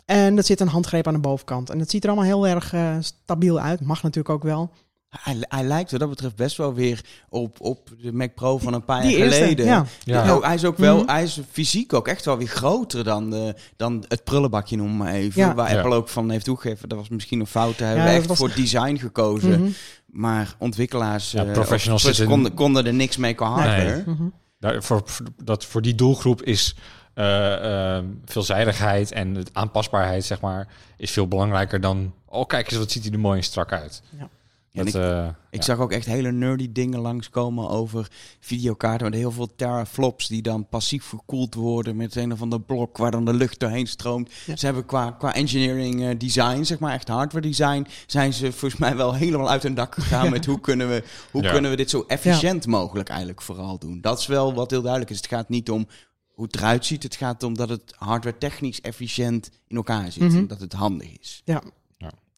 [0.04, 1.70] En er zit een handgreep aan de bovenkant.
[1.70, 3.80] En het ziet er allemaal heel erg stabiel uit.
[3.80, 4.70] Mag natuurlijk ook wel.
[5.08, 8.72] Hij, hij lijkt wat dat betreft best wel weer op, op de Mac Pro van
[8.74, 9.66] een paar Die jaar eerste, geleden.
[9.66, 9.84] ja.
[10.04, 10.24] ja.
[10.24, 11.08] Ja, hij is ook wel, Mhm.
[11.08, 15.12] hij is fysiek ook echt wel weer groter dan, de, dan het prullenbakje, noem maar
[15.12, 15.40] even.
[15.42, 15.54] Ja.
[15.54, 15.76] Waar Ja.
[15.80, 16.88] Apple ook van heeft toegegeven.
[16.88, 17.76] Dat was misschien een fout.
[17.78, 19.60] Hebben we dat echt was- voor design gekozen.
[19.62, 19.70] Mhm.
[20.10, 24.02] Maar ontwikkelaars Ja, eh, professionals konden, konden er niks mee qua hardware.
[24.06, 24.28] Mhm.
[24.58, 25.02] Daar, voor,
[25.44, 26.74] dat, voor die doelgroep is
[27.14, 32.14] eh, eh, veelzijdigheid en het aanpasbaarheid, zeg maar, is veel belangrijker dan...
[32.26, 34.02] Oh, kijk eens, wat ziet hij er mooi en strak uit.
[34.18, 34.28] Ja.
[34.72, 35.62] Dat, en ik, eh, ik ja.
[35.62, 40.68] zag ook echt hele nerdy dingen langskomen over videokaarten met heel veel teraflops die dan
[40.68, 44.30] passief gekoeld worden met een of ander blok waar dan de lucht doorheen stroomt.
[44.46, 44.56] Ja.
[44.56, 48.80] Ze hebben qua, qua engineering eh, design, zeg maar echt hardware design, zijn ze volgens
[48.80, 51.52] mij wel helemaal uit hun dak gegaan met hoe kunnen we, hoe Ja.
[51.52, 54.00] kunnen we dit zo efficiënt mogelijk eigenlijk vooral doen.
[54.00, 55.16] Dat is wel wat heel duidelijk is.
[55.16, 55.86] Het gaat niet om
[56.28, 60.22] hoe het eruit ziet, het gaat om dat het hardware technisch efficiënt in elkaar zit
[60.22, 60.36] Mhm.
[60.36, 61.42] en dat het handig is.
[61.44, 61.62] Ja.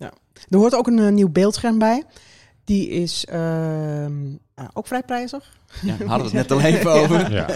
[0.01, 0.13] Ja.
[0.49, 2.05] Er hoort ook een eh, nieuw beeldscherm bij.
[2.65, 4.35] Die is ehm,
[4.73, 5.59] ook vrij prijzig.
[5.83, 7.33] Ja, we hadden het net al even over.
[7.33, 7.47] Ja.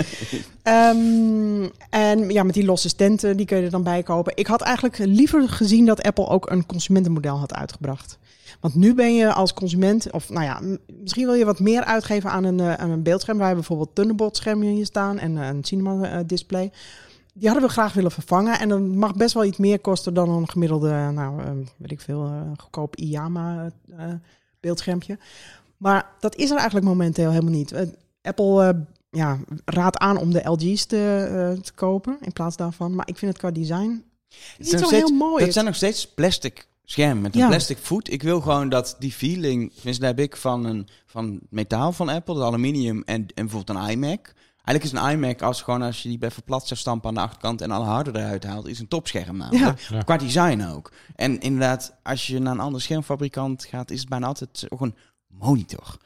[0.63, 4.33] Ehm, en ja, met die losse stenten, die kun je er dan bij kopen.
[4.37, 8.19] Ik had eigenlijk liever gezien dat Apple ook een consumentenmodel had uitgebracht.
[8.61, 10.61] Want nu ben je als consument, of nou ja,
[11.01, 13.39] misschien wil je wat meer uitgeven aan een, eh, aan een beeldscherm.
[13.39, 16.71] Wij hebben bijvoorbeeld Thunderbolt schermen hier staan en eh, een cinema eh, display.
[17.37, 18.59] Die hadden we graag willen vervangen.
[18.59, 22.01] En dan mag best wel iets meer kosten dan een gemiddelde, nou, eh, weet ik
[22.01, 24.13] veel, eh, goedkoop IAMA eh,
[24.61, 25.19] beeldschermpje.
[25.77, 27.73] Maar dat is er eigenlijk momenteel helemaal niet.
[27.73, 27.87] Eh,
[28.23, 28.79] Apple eh,
[29.11, 32.95] ja, raadt aan om de LG's te, eh, te kopen in plaats daarvan.
[32.95, 34.05] Maar ik vind het qua design
[34.59, 35.45] niet zo steeds- heel mooi.
[35.45, 37.49] Dat zijn nog steeds plastic schermen met een Ja.
[37.49, 38.13] plastic voet.
[38.13, 42.09] Ik wil gewoon dat die feeling, tenminste dat heb ik van, een, van metaal van
[42.09, 44.33] Apple, het aluminium en, en bijvoorbeeld een iMac.
[44.65, 47.21] Eigenlijk is een iMac, als, gewoon als je die bij verplat zou stampen aan de
[47.21, 49.81] achterkant en alle hardware eruit haalt, is een topscherm namelijk.
[49.81, 49.97] Ja.
[49.97, 50.03] Ja.
[50.03, 50.93] Qua design ook.
[51.17, 54.95] En inderdaad, als je naar een andere schermfabrikant gaat, is het bijna altijd ook een
[55.39, 55.97] monitor.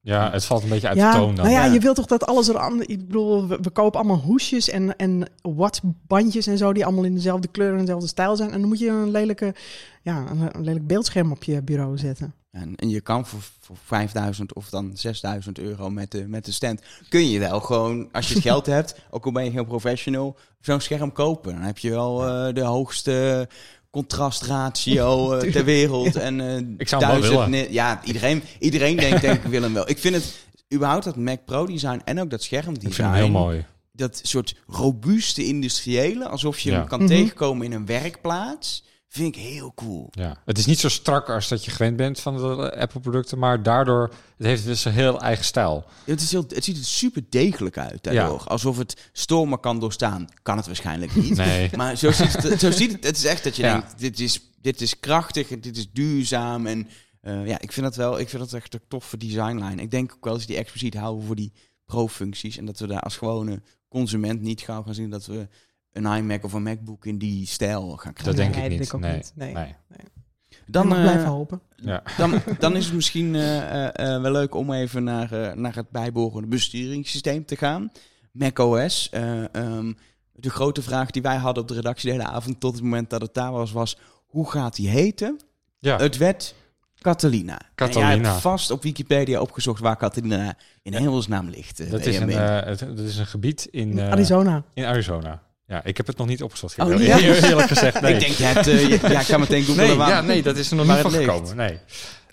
[0.00, 1.44] Ja, het valt een beetje uit ja, de toon dan.
[1.44, 1.72] nou ja, Ja.
[1.72, 2.82] je wilt toch dat alles er aan.
[2.82, 7.14] Ik bedoel, we, we kopen allemaal hoesjes en, en wattsbandjes en zo, die allemaal in
[7.14, 8.50] dezelfde kleur en dezelfde stijl zijn.
[8.50, 9.54] En dan moet je een lelijke,
[10.02, 12.34] ja, een, een lelijk beeldscherm op je bureau zetten.
[12.50, 16.52] En, en je kan voor, voor 5000 of dan 6000 euro met de, met de
[16.52, 19.66] stand, kun je wel gewoon, als je het geld hebt, ook al ben je geen
[19.66, 21.52] professional, zo'n scherm kopen.
[21.52, 23.48] Dan heb je wel eh, de hoogste
[23.92, 26.16] contrastratio eh, ter wereld.
[26.16, 29.74] En, eh, Ik zou hem wel duizend Ja, iedereen, iedereen denkt denk ik wil hem
[29.74, 29.88] wel.
[29.88, 30.34] Ik vind het
[30.74, 32.86] überhaupt dat Mac Pro design en ook dat schermdesign.
[32.88, 33.64] Ik vind hem heel mooi.
[33.92, 36.76] Dat soort robuuste industriële, alsof je Ja.
[36.78, 37.08] hem kan Mhm.
[37.08, 40.08] tegenkomen in een werkplaats, vind ik heel cool.
[40.10, 40.36] Ja.
[40.44, 44.02] Het is niet zo strak als dat je gewend bent van de Apple-producten, maar daardoor
[44.36, 45.84] het heeft dus een heel eigen stijl.
[46.04, 48.44] Het, is heel, het ziet er super degelijk uit daardoor.
[48.44, 50.28] Alsof het stormen kan doorstaan.
[50.42, 51.36] Kan het waarschijnlijk niet.
[51.42, 51.70] Nee.
[51.76, 53.04] Maar zo ziet het, zo ziet het.
[53.04, 53.72] Het is echt dat je Ja.
[53.72, 56.66] denkt, dit is, dit is krachtig en dit is duurzaam.
[56.66, 56.88] En
[57.20, 59.78] eh, ja, ik vind dat wel, ik vind dat echt een toffe designlijn.
[59.78, 61.52] Ik denk ook wel eens die expliciet houden voor die
[61.86, 62.56] pro-functies.
[62.56, 65.48] En dat we daar als gewone consument niet gauw gaan zien dat we
[65.92, 68.24] een iMac of een MacBook in die stijl gaan krijgen.
[68.24, 68.90] Dat denk Nee, ik dat niet.
[68.90, 69.16] denk ik ook nee.
[69.16, 69.32] niet.
[69.34, 69.54] Nee.
[69.54, 70.06] Nee.
[70.66, 71.60] Dan, Dan eh, blijven hopen.
[71.76, 72.02] Ja.
[72.18, 75.90] dan, dan is het misschien eh, eh, wel leuk om even naar, eh, naar het
[75.90, 77.90] bijbehorende besturingssysteem te gaan.
[78.32, 79.08] macOS.
[79.10, 79.92] Eh, ehm,
[80.32, 83.10] de grote vraag die wij hadden op de redactie de hele avond tot het moment
[83.10, 85.40] dat het daar was, was hoe gaat die heten?
[85.78, 86.54] Ja, Het werd
[86.98, 87.60] Catalina.
[87.74, 88.10] Catalina.
[88.12, 91.90] En jij hebt vast op Wikipedia opgezocht waar Catalina in hemelsnaam ligt.
[91.90, 94.64] dat is, een, eh, het, dat is een gebied in, eh, Arizona.
[94.74, 95.42] in Arizona.
[95.72, 96.78] Ja, ik heb het nog niet opgezocht.
[96.78, 97.18] Oh, ja.
[97.18, 98.14] eerlijk gezegd, nee.
[98.14, 100.08] Ik denk, je hebt, eh, je- ja, ik ga meteen googlen nee, waar.
[100.08, 101.56] ja, nee, dat is er nog niet van gekomen.
[101.56, 101.78] Nee.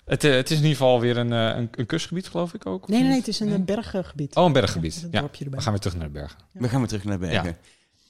[0.04, 2.66] Het, eh, het is in ieder geval weer een, eh, een, een kustgebied, geloof ik
[2.66, 2.88] ook.
[2.88, 4.36] Nee, nee, nee, het is een berggebied.
[4.36, 4.94] Oh, een berggebied.
[5.10, 6.38] Ja, een Ja, we gaan weer terug naar de bergen.
[6.52, 7.56] We gaan weer terug naar Bergen.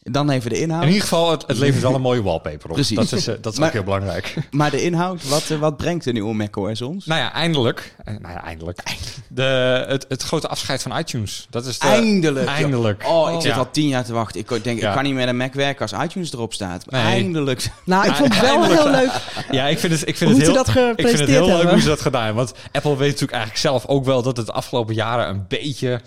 [0.02, 0.82] Dan even de inhoud.
[0.82, 2.74] In ieder geval, het, het levert wel een mooie wallpaper op.
[2.74, 2.96] Precies.
[2.96, 4.34] Dat is, eh, dat is Maar- ook heel belangrijk.
[4.50, 7.06] Maar de inhoud, wat, eh, wat brengt de nieuwe macOS ons?
[7.06, 7.94] Nou ja, eindelijk.
[8.04, 8.82] eh, Nou ja, eindelijk.
[9.28, 11.46] De, het, het grote afscheid van iTunes.
[11.50, 12.46] Dat is de, Eindelijk.
[12.48, 13.04] Eindelijk.
[13.06, 13.56] Oh, ik zit Ja.
[13.58, 14.40] al tien jaar te wachten.
[14.40, 14.88] Ik denk, Ja.
[14.88, 16.90] ik kan niet met een Mac werken als iTunes erop staat.
[16.90, 17.02] Nee.
[17.02, 17.70] Eindelijk.
[17.84, 18.82] Nou, ik vond het wel Eindelijk.
[18.82, 19.10] heel leuk
[19.50, 21.70] Ja, ik vind het, ik vind hoe het heel, dat ik vind het heel leuk
[21.70, 22.44] hoe ze dat gedaan hebben.
[22.44, 26.00] Want Apple weet natuurlijk eigenlijk zelf ook wel dat het de afgelopen jaren een beetje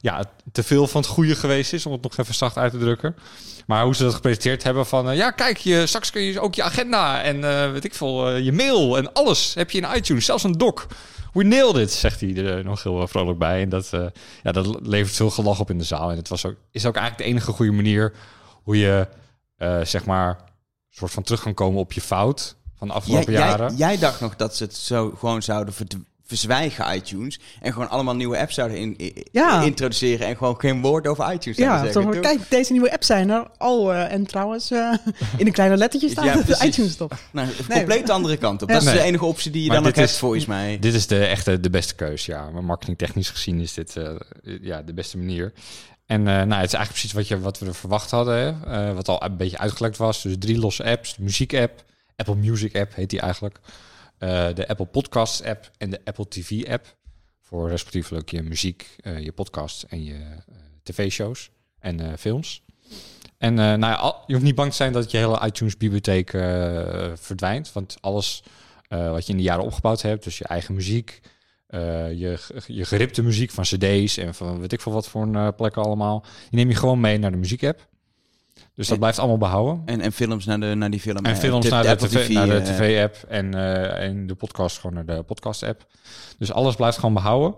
[0.00, 2.78] ja, te veel van het goede geweest is, om het nog even zacht uit te
[2.78, 3.16] drukken.
[3.66, 6.54] Maar hoe ze dat gepresenteerd hebben van, eh, ja kijk, je, straks kun je ook
[6.54, 9.96] je agenda en eh, weet ik veel, eh, je mail en alles heb je in
[9.96, 10.86] iTunes, zelfs een doc.
[11.32, 13.62] We nailed it, zegt hij er nog heel vrolijk bij.
[13.62, 13.90] En dat,
[14.42, 16.10] ja, dat levert veel gelach op in de zaal.
[16.10, 18.12] En het was ook, is ook eigenlijk de enige goede manier
[18.62, 19.08] hoe je,
[19.82, 20.38] zeg maar,
[20.90, 23.76] soort van terug kan komen op je fout van de Jij, afgelopen jaren.
[23.76, 25.96] jij, jij dacht nog dat ze het zo gewoon zouden verd-
[26.30, 27.38] verzwijgen, iTunes.
[27.60, 28.96] En gewoon allemaal nieuwe apps zouden in,
[29.32, 29.62] Ja.
[29.62, 30.26] introduceren.
[30.26, 32.02] En gewoon geen woord over iTunes zouden Ja, zeggen.
[32.02, 33.46] toch, Toen- kijk, deze nieuwe apps zijn er.
[33.58, 34.92] Oh, eh, en trouwens, eh,
[35.36, 36.64] in de kleine lettertjes staat Ja, precies.
[36.64, 37.14] iTunes top.
[37.32, 37.76] Nou, een Nee.
[37.78, 38.68] compleet de andere kant op.
[38.68, 38.74] Ja.
[38.74, 40.78] Dat is de enige optie die je Maar dan nog dit hebt, is- volgens mij.
[40.78, 42.50] Dit is de echte de beste keus, ja.
[42.50, 44.10] Maar marketingtechnisch gezien is dit eh,
[44.60, 45.52] ja, de beste manier.
[46.06, 48.34] En eh, nou, het is eigenlijk precies wat, je, wat we er verwacht hadden.
[48.36, 48.48] Hè?
[48.88, 50.22] Eh, wat al een beetje uitgelekt was.
[50.22, 51.14] Dus drie losse apps.
[51.16, 51.84] De muziek-app,
[52.16, 53.58] Apple Music app heet die eigenlijk.
[54.20, 56.96] Eh, de Apple Podcasts app en de Apple TV app.
[57.40, 62.62] Voor respectievelijk je muziek, eh, je podcast en je eh, tv-shows en films.
[63.38, 66.30] En nou ja, je hoeft niet bang te zijn dat je hele iTunes-bibliotheek
[67.14, 67.72] verdwijnt.
[67.72, 68.42] Want alles
[68.88, 71.20] wat je in de jaren opgebouwd hebt, dus je eigen muziek,
[71.70, 76.20] je, je geripte muziek van cd's en van weet ik veel wat voor plekken allemaal,
[76.20, 77.88] die neem je gewoon mee naar de muziek-app.
[78.74, 79.82] Dus dat En- blijft allemaal behouden.
[79.86, 81.16] En, en films naar, de, naar die film.
[81.16, 84.34] En eh, films de- naar, de TV, naar de eh, tv-app en, eh, en de
[84.34, 85.86] podcast gewoon naar de podcast-app.
[86.38, 87.54] Dus alles blijft gewoon behouden.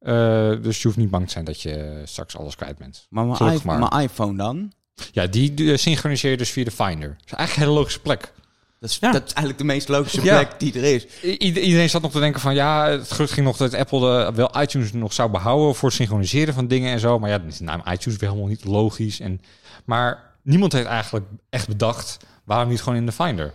[0.00, 3.06] Eh, dus je hoeft niet bang te zijn dat je straks alles kwijt bent.
[3.10, 4.02] Maar mijn, maar.
[4.02, 4.72] iPhone dan?
[5.12, 7.08] Ja, die synchroniseer je dus via de Finder.
[7.08, 8.32] Dat is eigenlijk een hele logische plek.
[8.80, 9.12] Dat is, Ja.
[9.12, 10.34] dat is eigenlijk de meest logische Ja.
[10.38, 11.06] plek die er is.
[11.22, 14.32] I- iedereen zat nog te denken van ja, het gerucht ging nog dat Apple de,
[14.34, 17.18] wel iTunes nog zou behouden voor het synchroniseren van dingen en zo.
[17.18, 19.20] Maar ja, dan is de naam iTunes weer helemaal niet logisch.
[19.20, 19.40] En,
[19.84, 23.52] maar niemand heeft eigenlijk echt bedacht waarom niet gewoon in de Finder.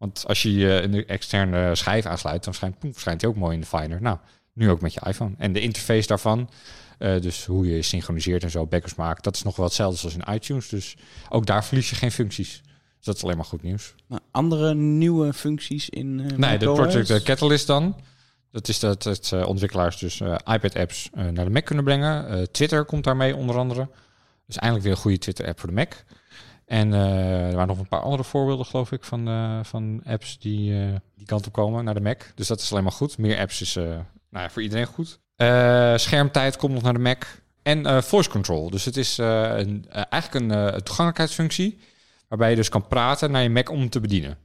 [0.00, 3.60] Want als je je een externe schijf aansluit, dan poem, verschijnt hij ook mooi in
[3.60, 4.02] de Finder.
[4.02, 4.18] Nou,
[4.52, 5.34] nu ook met je iPhone.
[5.38, 6.50] En de interface daarvan,
[6.98, 10.14] eh, dus hoe je synchroniseert en zo, backups maakt, dat is nog wel hetzelfde als
[10.14, 10.68] in iTunes.
[10.68, 10.96] Dus
[11.28, 12.60] ook daar verlies je geen functies.
[12.96, 13.94] Dus dat is alleen maar goed nieuws.
[14.08, 16.72] Nou, andere nieuwe functies in eh Nee, de?
[16.72, 17.96] Project Catalyst dan.
[18.50, 22.48] Dat is dat het eh, ontwikkelaars dus iPad-apps naar de Mac kunnen brengen.
[22.52, 23.88] Twitter komt daarmee onder andere.
[24.50, 25.92] Dus eindelijk weer een goede Twitter-app voor de Mac.
[26.66, 30.38] En eh, er waren nog een paar andere voorbeelden, geloof ik, van, eh, van apps
[30.38, 32.22] die eh, die kant op komen naar de Mac.
[32.34, 33.18] Dus dat is alleen maar goed.
[33.18, 35.20] Meer apps is nou ja, voor iedereen goed.
[36.00, 37.24] Schermtijd komt nog naar de Mac.
[37.62, 38.70] En voice control.
[38.70, 41.78] Dus het is een, eigenlijk een toegankelijkheidsfunctie.
[42.28, 44.38] Waarbij je dus kan praten naar je Mac om te bedienen.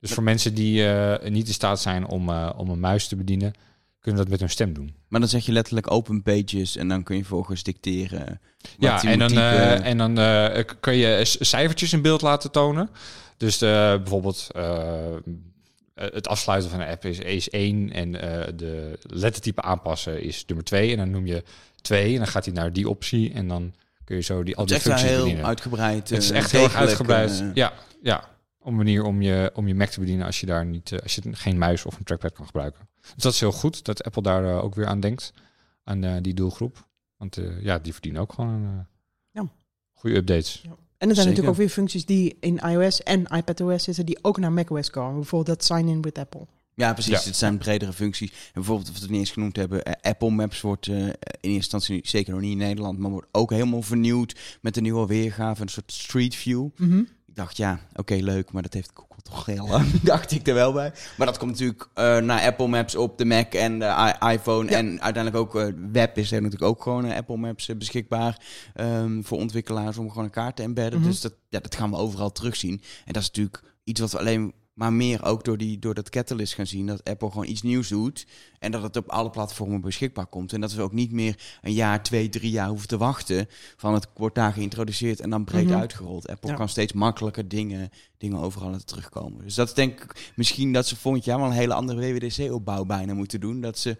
[0.00, 0.88] Dus voor mensen die
[1.30, 3.52] niet in staat zijn om, om een muis te bedienen,
[4.00, 4.94] kunnen dat met hun stem doen.
[5.08, 8.40] Maar dan zeg je letterlijk open pages en dan kun je volgens dicteren.
[8.78, 12.90] Ja, en dan, eh, en dan eh, kun je cijfertjes in beeld laten tonen.
[13.36, 14.48] Dus eh, bijvoorbeeld
[15.94, 18.12] het afsluiten van een app is, is 1 en
[18.56, 20.90] de lettertype aanpassen is nummer 2.
[20.90, 21.42] En dan noem je
[21.80, 24.64] 2 en dan gaat hij naar die optie en dan kun je zo die, al
[24.64, 25.46] het is die echt functies heel bedienen.
[25.46, 26.08] uitgebreid.
[26.08, 27.44] Het is echt heel erg uitgebreid.
[27.54, 28.28] ja, ja.
[28.70, 31.14] Een manier om je, om je Mac te bedienen als je daar niet, eh, als
[31.14, 32.88] je geen muis of een trackpad kan gebruiken.
[33.14, 35.32] Dus dat is heel goed dat Apple daar eh, ook weer aan denkt.
[35.84, 36.88] Aan eh, die doelgroep.
[37.16, 38.84] Want eh, ja, die verdienen ook gewoon een, eh,
[39.30, 39.48] Ja.
[39.92, 40.60] goede updates.
[40.64, 41.16] En er zijn Zeker.
[41.16, 45.14] natuurlijk ook weer functies die in iOS en iPadOS zitten, die ook naar macOS komen.
[45.14, 46.46] Bijvoorbeeld dat sign-in with Apple.
[46.74, 47.12] Ja, precies.
[47.12, 47.24] Ja.
[47.24, 48.30] Het zijn bredere functies.
[48.30, 51.38] En bijvoorbeeld, wat we het niet eens genoemd hebben, Apple Maps wordt eh, in eerste
[51.40, 55.62] instantie zeker nog niet in Nederland, maar wordt ook helemaal vernieuwd met een nieuwe weergave,
[55.62, 56.66] een soort Street View.
[56.66, 57.08] Ik
[57.40, 60.72] dacht, ja, oké, leuk, maar dat heeft Google toch heel lang, dacht ik er wel
[60.72, 60.92] bij.
[61.16, 64.70] Maar dat komt natuurlijk eh, naar Apple Maps op de Mac en de iPhone.
[64.70, 64.76] Ja.
[64.76, 68.40] En uiteindelijk ook eh, web is er natuurlijk ook gewoon eh, Apple Maps beschikbaar
[68.74, 71.00] ehm, voor ontwikkelaars om gewoon een kaart te embedden.
[71.00, 71.08] Mhm.
[71.08, 72.82] Dus dat, ja, dat gaan we overal terugzien.
[73.04, 76.10] En dat is natuurlijk iets wat we alleen Maar meer ook door, die, door dat
[76.10, 78.26] catalyst gaan zien dat Apple gewoon iets nieuws doet.
[78.58, 80.52] En dat het op alle platformen beschikbaar komt.
[80.52, 83.46] En dat we ook niet meer een jaar, twee, drie jaar hoeven te wachten.
[83.76, 85.78] Van het wordt daar geïntroduceerd en dan breed Mhm.
[85.78, 86.28] uitgerold.
[86.28, 86.56] Apple Ja.
[86.56, 89.44] kan steeds makkelijker dingen, dingen overal laten terugkomen.
[89.44, 92.84] Dus dat is denk ik misschien dat ze volgend jaar wel een hele andere WWDC-opbouw
[92.84, 93.60] bijna moeten doen.
[93.60, 93.96] Dat ze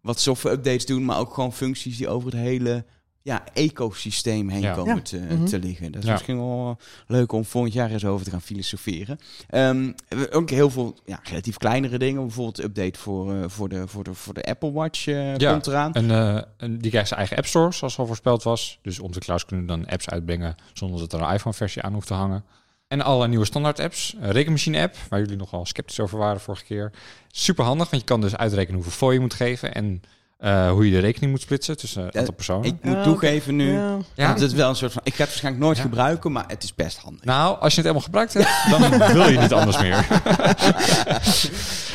[0.00, 2.84] wat software updates doen, maar ook gewoon functies die over het hele
[3.22, 4.74] ja, ecosysteem heen Ja.
[4.74, 5.02] komen Ja.
[5.02, 5.44] te, Mhm.
[5.44, 5.92] te liggen.
[5.92, 6.12] Dat is Ja.
[6.12, 9.18] misschien wel leuk om volgend jaar eens over te gaan filosoferen.
[9.48, 12.22] Ehm, we- ook heel veel ja, relatief kleinere dingen.
[12.22, 15.52] Bijvoorbeeld update voor, eh, voor, de, voor, de, voor de Apple Watch eh, Ja.
[15.52, 15.92] komt eraan.
[15.94, 18.78] En, eh, en die krijgt zijn eigen App Store, zoals al voorspeld was.
[18.82, 22.14] Dus onze clouds kunnen dan apps uitbrengen zonder dat er een iPhone-versie aan hoeft te
[22.14, 22.44] hangen.
[22.88, 24.14] En alle nieuwe standaard-apps.
[24.20, 26.92] Een rekenmachine-app, waar jullie nogal sceptisch over waren vorige keer.
[27.28, 30.02] Super handig, want je kan dus uitrekenen hoeveel fooi je moet geven en
[30.42, 32.64] eh, hoe je de rekening moet splitsen tussen een aantal personen.
[32.64, 33.96] Ik moet Ja, toegeven nu, Ja.
[34.14, 34.28] ja.
[34.32, 35.02] dat het wel een soort van...
[35.04, 35.82] Ik ga het waarschijnlijk nooit Ja.
[35.82, 37.24] gebruiken, maar het is best handig.
[37.24, 40.06] Nou, als je het helemaal gebruikt hebt, dan wil je niet anders meer.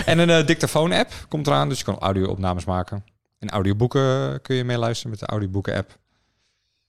[0.06, 3.04] en een eh, dictafoon-app komt eraan, dus je kan audio-opnames maken.
[3.40, 5.98] En audioboeken kun je meeluisteren met de audioboeken-app.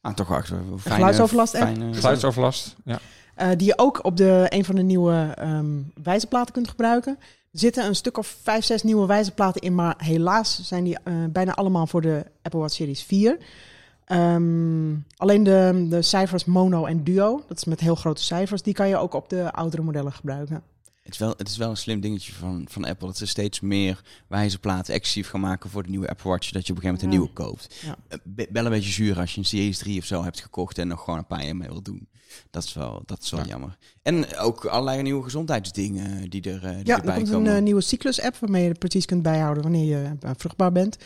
[0.01, 0.49] Ah, toch wacht.
[0.49, 1.77] we- we- fijne- geluidsoverlast-app?
[1.93, 2.99] Geluidsoverlast, ja.
[3.35, 5.67] Eh, die je ook op de, een van de nieuwe ehm
[6.03, 7.19] wijzerplaten kunt gebruiken.
[7.59, 11.55] Zitten een stuk of vijf, zes nieuwe wijzerplaten in, maar helaas zijn die eh, bijna
[11.55, 13.39] allemaal voor de Apple Watch Series 4.
[14.05, 18.75] Ehm, alleen de, de cijfers mono en duo, dat is met heel grote cijfers, die
[18.75, 20.63] kan je ook op de oudere modellen gebruiken.
[21.09, 23.07] Het is, wel, het is wel een slim dingetje van, van Apple.
[23.07, 26.51] Dat ze steeds meer wijze platen exclusief gaan maken voor de nieuwe Apple Watch.
[26.51, 27.43] Dat je op een gegeven moment een Ja.
[27.43, 27.75] nieuwe koopt.
[27.85, 27.97] Ja.
[28.09, 30.79] Eh, be- Wel een beetje zuur als je een Series 3 of zo hebt gekocht
[30.79, 32.09] en nog gewoon een paar jaar mee wil doen.
[32.51, 33.47] Dat is wel, dat is wel Ja.
[33.47, 33.77] jammer.
[34.03, 37.81] En ook allerlei nieuwe gezondheidsdingen die, er, eh, die Ja, er komt een eh, nieuwe
[37.81, 40.97] cyclus-app waarmee je precies kunt bijhouden wanneer je eh, vruchtbaar bent.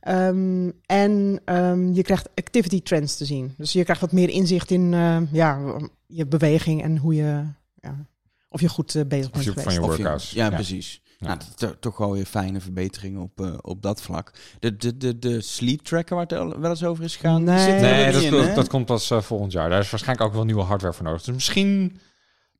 [0.00, 3.54] Ehm, en ehm, je krijgt activity trends te zien.
[3.56, 5.76] Dus je krijgt wat meer inzicht in eh, ja,
[6.06, 7.44] je beweging en hoe je,
[7.80, 8.06] ja,
[8.50, 9.62] of je goed eh, bezig bent geweest.
[9.62, 10.30] van je workouts.
[10.30, 11.02] ja, precies.
[11.18, 11.38] Ja.
[11.58, 14.32] Nou, toch wel weer fijne verbeteringen op, eh, op dat vlak.
[14.58, 17.58] De, de, de, de sleep tracker waar het wel eens over is gegaan, Nee.
[17.58, 18.54] zit er Nee, niet dat, in, dat, hè?
[18.54, 19.70] dat komt pas eh, volgend jaar.
[19.70, 21.22] Daar is waarschijnlijk ook wel nieuwe hardware voor nodig.
[21.22, 21.98] Dus misschien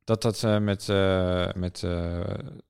[0.03, 2.19] dat dat eh, met, eh, met eh,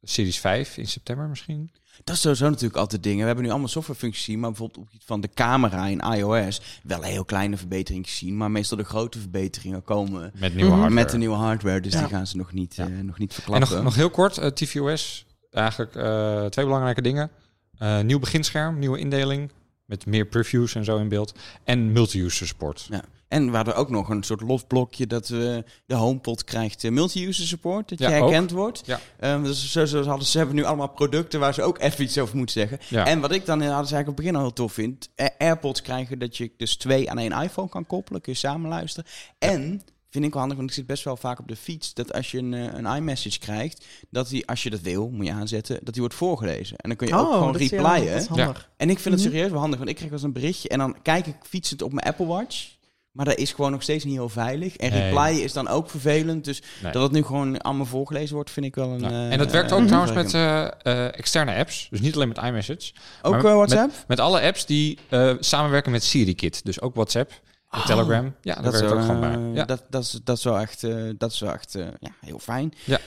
[0.02, 1.72] Series 5 in september misschien.
[2.04, 3.20] Dat is sowieso natuurlijk altijd dingen.
[3.20, 7.02] We hebben nu allemaal softwarefuncties gezien, maar bijvoorbeeld op van de camera in iOS wel
[7.02, 10.80] heel kleine verbeteringen gezien, maar meestal de grote verbeteringen komen Met nieuwe Mhm.
[10.80, 10.94] hardware.
[10.94, 12.00] met de nieuwe hardware, dus Ja.
[12.00, 12.86] die gaan ze nog niet, Ja.
[12.86, 13.74] eh, nog niet En verklappen.
[13.76, 15.26] nog, nog heel kort, eh, tvOS.
[15.52, 17.30] Eigenlijk eh, twee belangrijke dingen.
[17.78, 19.52] Eh, nieuw beginscherm, nieuwe indeling.
[19.86, 21.34] Met meer previews en zo in beeld.
[21.64, 22.88] En multi-user support.
[22.90, 23.02] Ja.
[23.32, 27.46] En we hadden ook nog een soort losblokje dat we de HomePod krijgt eh, multi-user
[27.48, 28.82] support, dat je Ja, herkend wordt.
[28.86, 29.00] Ja.
[29.20, 32.18] Ehm, dus zo, zo hadden ze hebben nu allemaal producten waar ze ook even iets
[32.18, 32.80] over moeten zeggen.
[32.90, 33.06] Ja.
[33.06, 35.82] En wat ik dan inderdaad eigenlijk op het begin al heel tof vind, eh, AirPods
[35.82, 39.10] krijgen dat je dus twee aan één iPhone kan koppelen, kun je samen luisteren.
[39.40, 42.14] En vind ik wel handig, want ik zit best wel vaak op de fiets, dat
[42.14, 45.32] als je een, eh, een iMessage krijgt, dat die, als je dat wil, moet je
[45.32, 46.78] aanzetten, dat die wordt voorgelezen.
[46.78, 48.14] En dan kun je ook gewoon Oh, dat is, ja, replyen.
[48.14, 48.70] dat is handig.
[48.78, 49.34] En ik vind het Mhm.
[49.34, 51.82] serieus wel handig, want ik krijg wel eens een berichtje en dan kijk ik fietsend
[51.82, 52.80] op mijn Apple Watch.
[53.12, 54.76] Maar dat is gewoon nog steeds niet heel veilig.
[54.76, 55.02] En Nee.
[55.02, 56.46] replyen is dan ook vervelend.
[56.46, 56.92] Dus Nee.
[56.92, 59.00] dat het nu gewoon allemaal voorgelezen wordt, vind ik wel een...
[59.00, 59.10] Ja.
[59.10, 61.88] eh, en dat werkt ook trouwens met eh, eh, externe apps.
[61.90, 62.92] Dus niet alleen met iMessage.
[63.22, 63.92] Ook WhatsApp?
[64.08, 65.00] Met alle apps die
[65.40, 66.66] samenwerken met SiriKit.
[66.66, 67.32] Dus ook WhatsApp,
[67.72, 68.36] Oh, Telegram.
[68.42, 69.40] Ja, dat, werkt is ook gewoon bij.
[69.54, 69.66] Ja.
[69.66, 70.82] dat, dat, is, dat is wel echt,
[71.18, 72.74] dat is wel echt ja, heel fijn.
[72.84, 73.00] Ja.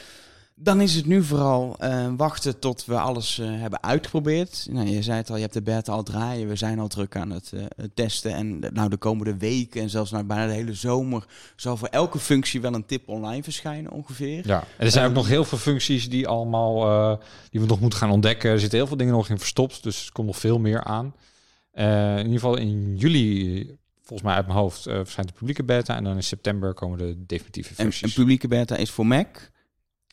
[0.57, 4.67] Dan is het nu vooral eh, wachten tot we alles eh, hebben uitgeprobeerd.
[4.71, 6.49] Nou, je zei het al, je hebt de beta al draaien.
[6.49, 8.35] We zijn al druk aan het, eh, het testen.
[8.35, 11.25] En nou, de komende weken en zelfs nou, bijna de hele zomer...
[11.57, 14.47] zal voor elke functie wel een tip online verschijnen ongeveer.
[14.47, 17.19] Ja, en er zijn ook Ehm, nog heel veel functies die allemaal
[17.51, 18.51] die we nog moeten gaan ontdekken.
[18.51, 21.15] Er zitten heel veel dingen nog in verstopt, dus er komt nog veel meer aan.
[21.73, 26.05] In ieder geval in juli, volgens mij uit mijn hoofd, verschijnt de publieke beta en
[26.05, 28.03] dan in september komen de definitieve En versies.
[28.03, 29.53] een publieke beta is voor Mac,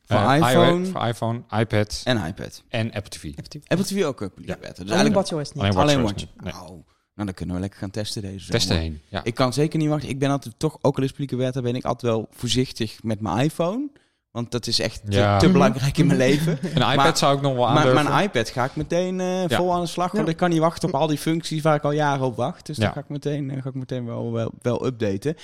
[0.05, 2.63] voor Eh, iPhone iOS, voor iPhone, iPad en iPad.
[2.69, 3.23] en Apple TV.
[3.67, 4.67] Apple TV ook een publieke beta.
[4.71, 5.63] Dus Alleen eigenlijk WatchOS niet.
[5.63, 6.15] Alleen alleen Watch.
[6.43, 6.53] Nee.
[6.53, 8.51] Nou, nou, dan kunnen we lekker gaan testen deze zomer.
[8.51, 9.01] Testen heen.
[9.09, 9.23] Ja.
[9.23, 10.09] Ik kan zeker niet wachten.
[10.09, 13.21] Ik ben altijd toch, ook al is publieke beta, ben ik altijd wel voorzichtig met
[13.21, 13.89] mijn iPhone.
[14.31, 15.37] Want dat is echt te, Ja.
[15.39, 16.57] te belangrijk in mijn leven.
[16.61, 18.03] Een iPad Maar- zou ik nog wel Maar aandurven.
[18.11, 19.57] mijn iPad ga ik meteen eh, Ja.
[19.57, 20.11] vol aan de slag.
[20.11, 20.31] Want Ja.
[20.31, 22.65] ik kan niet wachten op al die functies waar ik al jaren op wacht.
[22.65, 22.83] Dus Ja.
[22.83, 25.35] dan ga ik meteen, eh, ga ik meteen wel, wel, wel updaten.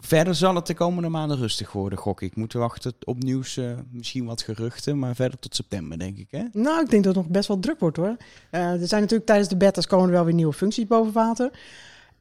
[0.00, 2.36] Verder zal het de komende maanden rustig worden, gok ik.
[2.36, 4.98] Moeten wachten op nieuws, eh, misschien wat geruchten.
[4.98, 6.26] Maar verder tot september, denk ik.
[6.30, 6.42] Hè?
[6.52, 8.16] Nou, ik denk dat het nog best wel druk wordt hoor.
[8.50, 11.50] Eh, er zijn natuurlijk tijdens de betas komen er wel weer nieuwe functies boven water.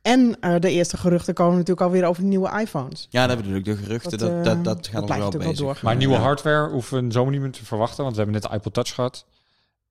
[0.01, 3.07] En eh, de eerste geruchten komen natuurlijk alweer over de nieuwe iPhones.
[3.09, 3.65] Ja, dat bedoel ik.
[3.65, 5.81] De geruchten, Dat, dat, dat, gaat ons blijft wel natuurlijk wel bezig.
[5.83, 6.19] maar nieuwe Ja.
[6.21, 8.93] hardware hoeven we zo niet meer te verwachten, want we hebben net de iPod Touch
[8.93, 9.25] gehad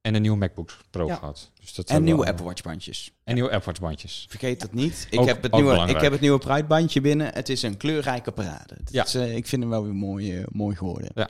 [0.07, 1.15] en een nieuwe MacBook Pro Ja.
[1.15, 1.51] gehad.
[1.61, 3.13] Dus dat En nieuwe al- Apple Watch bandjes.
[3.25, 4.27] En nieuwe Apple Watch bandjes.
[4.29, 5.07] Vergeet dat niet.
[5.11, 7.35] Ik, Ook- heb, het ook nieuwe, ik heb het nieuwe Pride bandje binnen.
[7.35, 8.75] Het is een kleurrijke parade.
[8.79, 9.05] Het Ja.
[9.05, 11.11] is, eh, ik vind hem wel weer mooi, eh, mooi geworden.
[11.15, 11.29] Ja.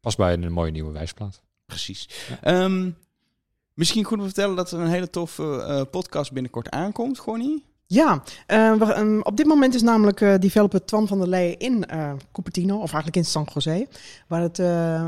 [0.00, 1.42] Past bij een mooie nieuwe wijsplaat.
[1.66, 2.08] Precies.
[2.40, 2.90] Ehm,
[3.74, 7.64] misschien goed om te vertellen dat er een hele toffe eh, podcast binnenkort aankomt, Gonnie.
[7.94, 11.86] Ja, eh, ehm, op dit moment is namelijk eh, developer Twan van der Lee in
[11.86, 13.88] eh, Cupertino, of eigenlijk in San Jose,
[14.26, 14.58] waar, het,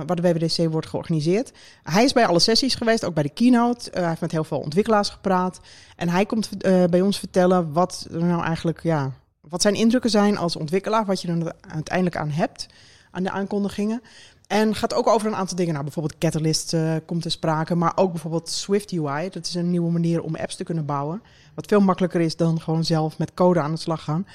[0.06, 1.52] waar de WWDC wordt georganiseerd.
[1.82, 3.90] Hij is bij alle sessies geweest, ook bij de keynote.
[3.92, 5.60] Hij heeft met heel veel ontwikkelaars gepraat.
[5.96, 6.50] En hij komt
[6.90, 11.20] bij ons vertellen wat er nou eigenlijk, ja, wat zijn indrukken zijn als ontwikkelaar, wat
[11.22, 12.66] je er uiteindelijk aan hebt,
[13.10, 14.02] aan de aankondigingen.
[14.46, 15.72] En gaat ook over een aantal dingen.
[15.72, 16.76] Nou, bijvoorbeeld Catalyst
[17.06, 19.28] komt ter sprake, maar ook bijvoorbeeld Swift UI.
[19.30, 21.22] Dat is een nieuwe manier om apps te kunnen bouwen.
[21.56, 24.26] Wat veel makkelijker is dan gewoon zelf met code aan de slag gaan.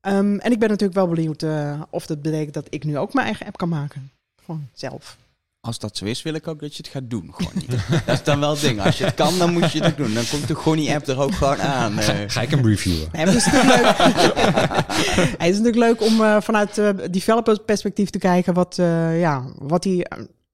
[0.00, 3.12] Ehm, en ik ben natuurlijk wel benieuwd eh, of dat betekent dat ik nu ook
[3.14, 4.10] mijn eigen app kan maken.
[4.44, 5.16] Gewoon zelf.
[5.60, 7.66] Als dat zo is, wil ik ook dat je het gaat doen, Gonnie.
[8.06, 8.80] dat is dan wel het ding.
[8.80, 10.14] Als je het kan, dan moet je het doen.
[10.14, 11.98] Dan komt de Gonnie-app er ook gewoon aan.
[11.98, 12.16] eh.
[12.26, 13.08] Ga ik hem reviewen?
[13.12, 13.96] Nee, het is natuurlijk leuk.
[15.38, 19.44] het is natuurlijk leuk om eh, vanuit eh developer perspectief te kijken wat, eh, ja,
[19.58, 20.06] wat die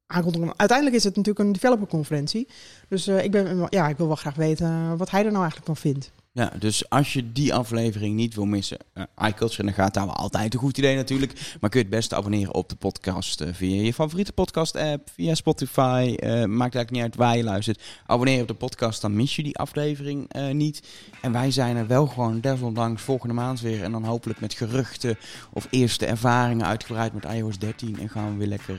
[0.07, 0.55] eh.
[0.57, 2.49] Uiteindelijk is het natuurlijk een developerconferentie.
[2.89, 5.67] Dus eh, ik, ben, ja, ik wil wel graag weten wat hij er nou eigenlijk
[5.67, 6.13] van vindt.
[6.37, 10.23] Ja, dus als je die aflevering niet wil missen, uh, iCulture in de gaten houden,
[10.23, 11.57] altijd een goed idee natuurlijk.
[11.61, 15.35] Maar kun je het beste abonneren op de podcast eh, via je favoriete podcast-app, via
[15.35, 16.15] Spotify.
[16.17, 17.83] eh, maakt eigenlijk niet uit waar je luistert.
[18.07, 20.83] Abonneer op de podcast, dan mis je die aflevering niet.
[21.21, 23.83] En wij zijn er wel gewoon desondanks volgende maand weer.
[23.83, 25.19] En dan hopelijk met geruchten
[25.53, 27.99] of eerste ervaringen uitgebreid met iOS 13.
[28.01, 28.75] En gaan we weer lekker,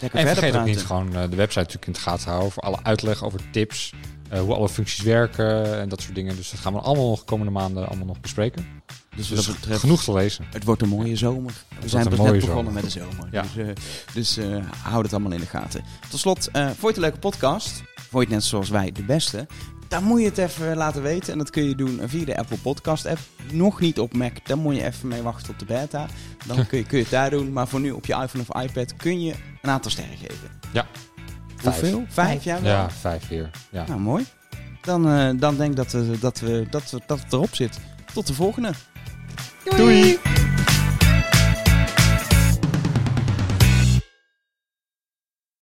[0.00, 0.70] lekker En verder vergeet ook praten.
[0.70, 3.92] niet gewoon de website natuurlijk in de gaten houden voor alle uitleg over tips,
[4.34, 6.36] eh, hoe alle functies werken en dat soort dingen.
[6.36, 8.66] Dus dat gaan we allemaal nog de komende maanden allemaal nog bespreken.
[9.16, 10.44] dus Dus dat betreft, genoeg te lezen.
[10.50, 11.52] Het wordt een mooie zomer.
[11.80, 12.40] We zijn pas net zomer.
[12.46, 13.28] begonnen met de zomer.
[13.30, 13.42] Ja.
[13.42, 13.74] Dus, eh,
[14.14, 15.84] dus eh, houd het allemaal in de gaten.
[16.10, 17.82] Tot slot, eh vond je het een leuke podcast?
[17.94, 19.46] Vond je het net zoals wij de beste?
[19.88, 21.32] Dan moet je het even laten weten.
[21.32, 23.18] En dat kun je doen via de Apple Podcast app.
[23.52, 24.46] Nog niet op Mac.
[24.46, 26.06] Dan moet je even mee wachten op de beta.
[26.46, 27.52] Dan kun je, kun je het daar doen.
[27.52, 30.50] Maar voor nu op je iPhone of iPad kun je een aantal sterren geven.
[30.72, 30.86] Ja.
[31.64, 32.04] Hoeveel?
[32.08, 32.44] Vijf?
[32.44, 32.72] Ja, wel.
[32.72, 33.50] Ja, vijf weer.
[33.70, 33.84] Ja.
[33.86, 34.24] Nou, mooi.
[34.82, 37.78] Dan, eh, dan denk ik dat, we, dat, we, dat, we, dat het erop zit.
[38.12, 38.72] Tot de volgende.
[39.76, 40.18] Doei.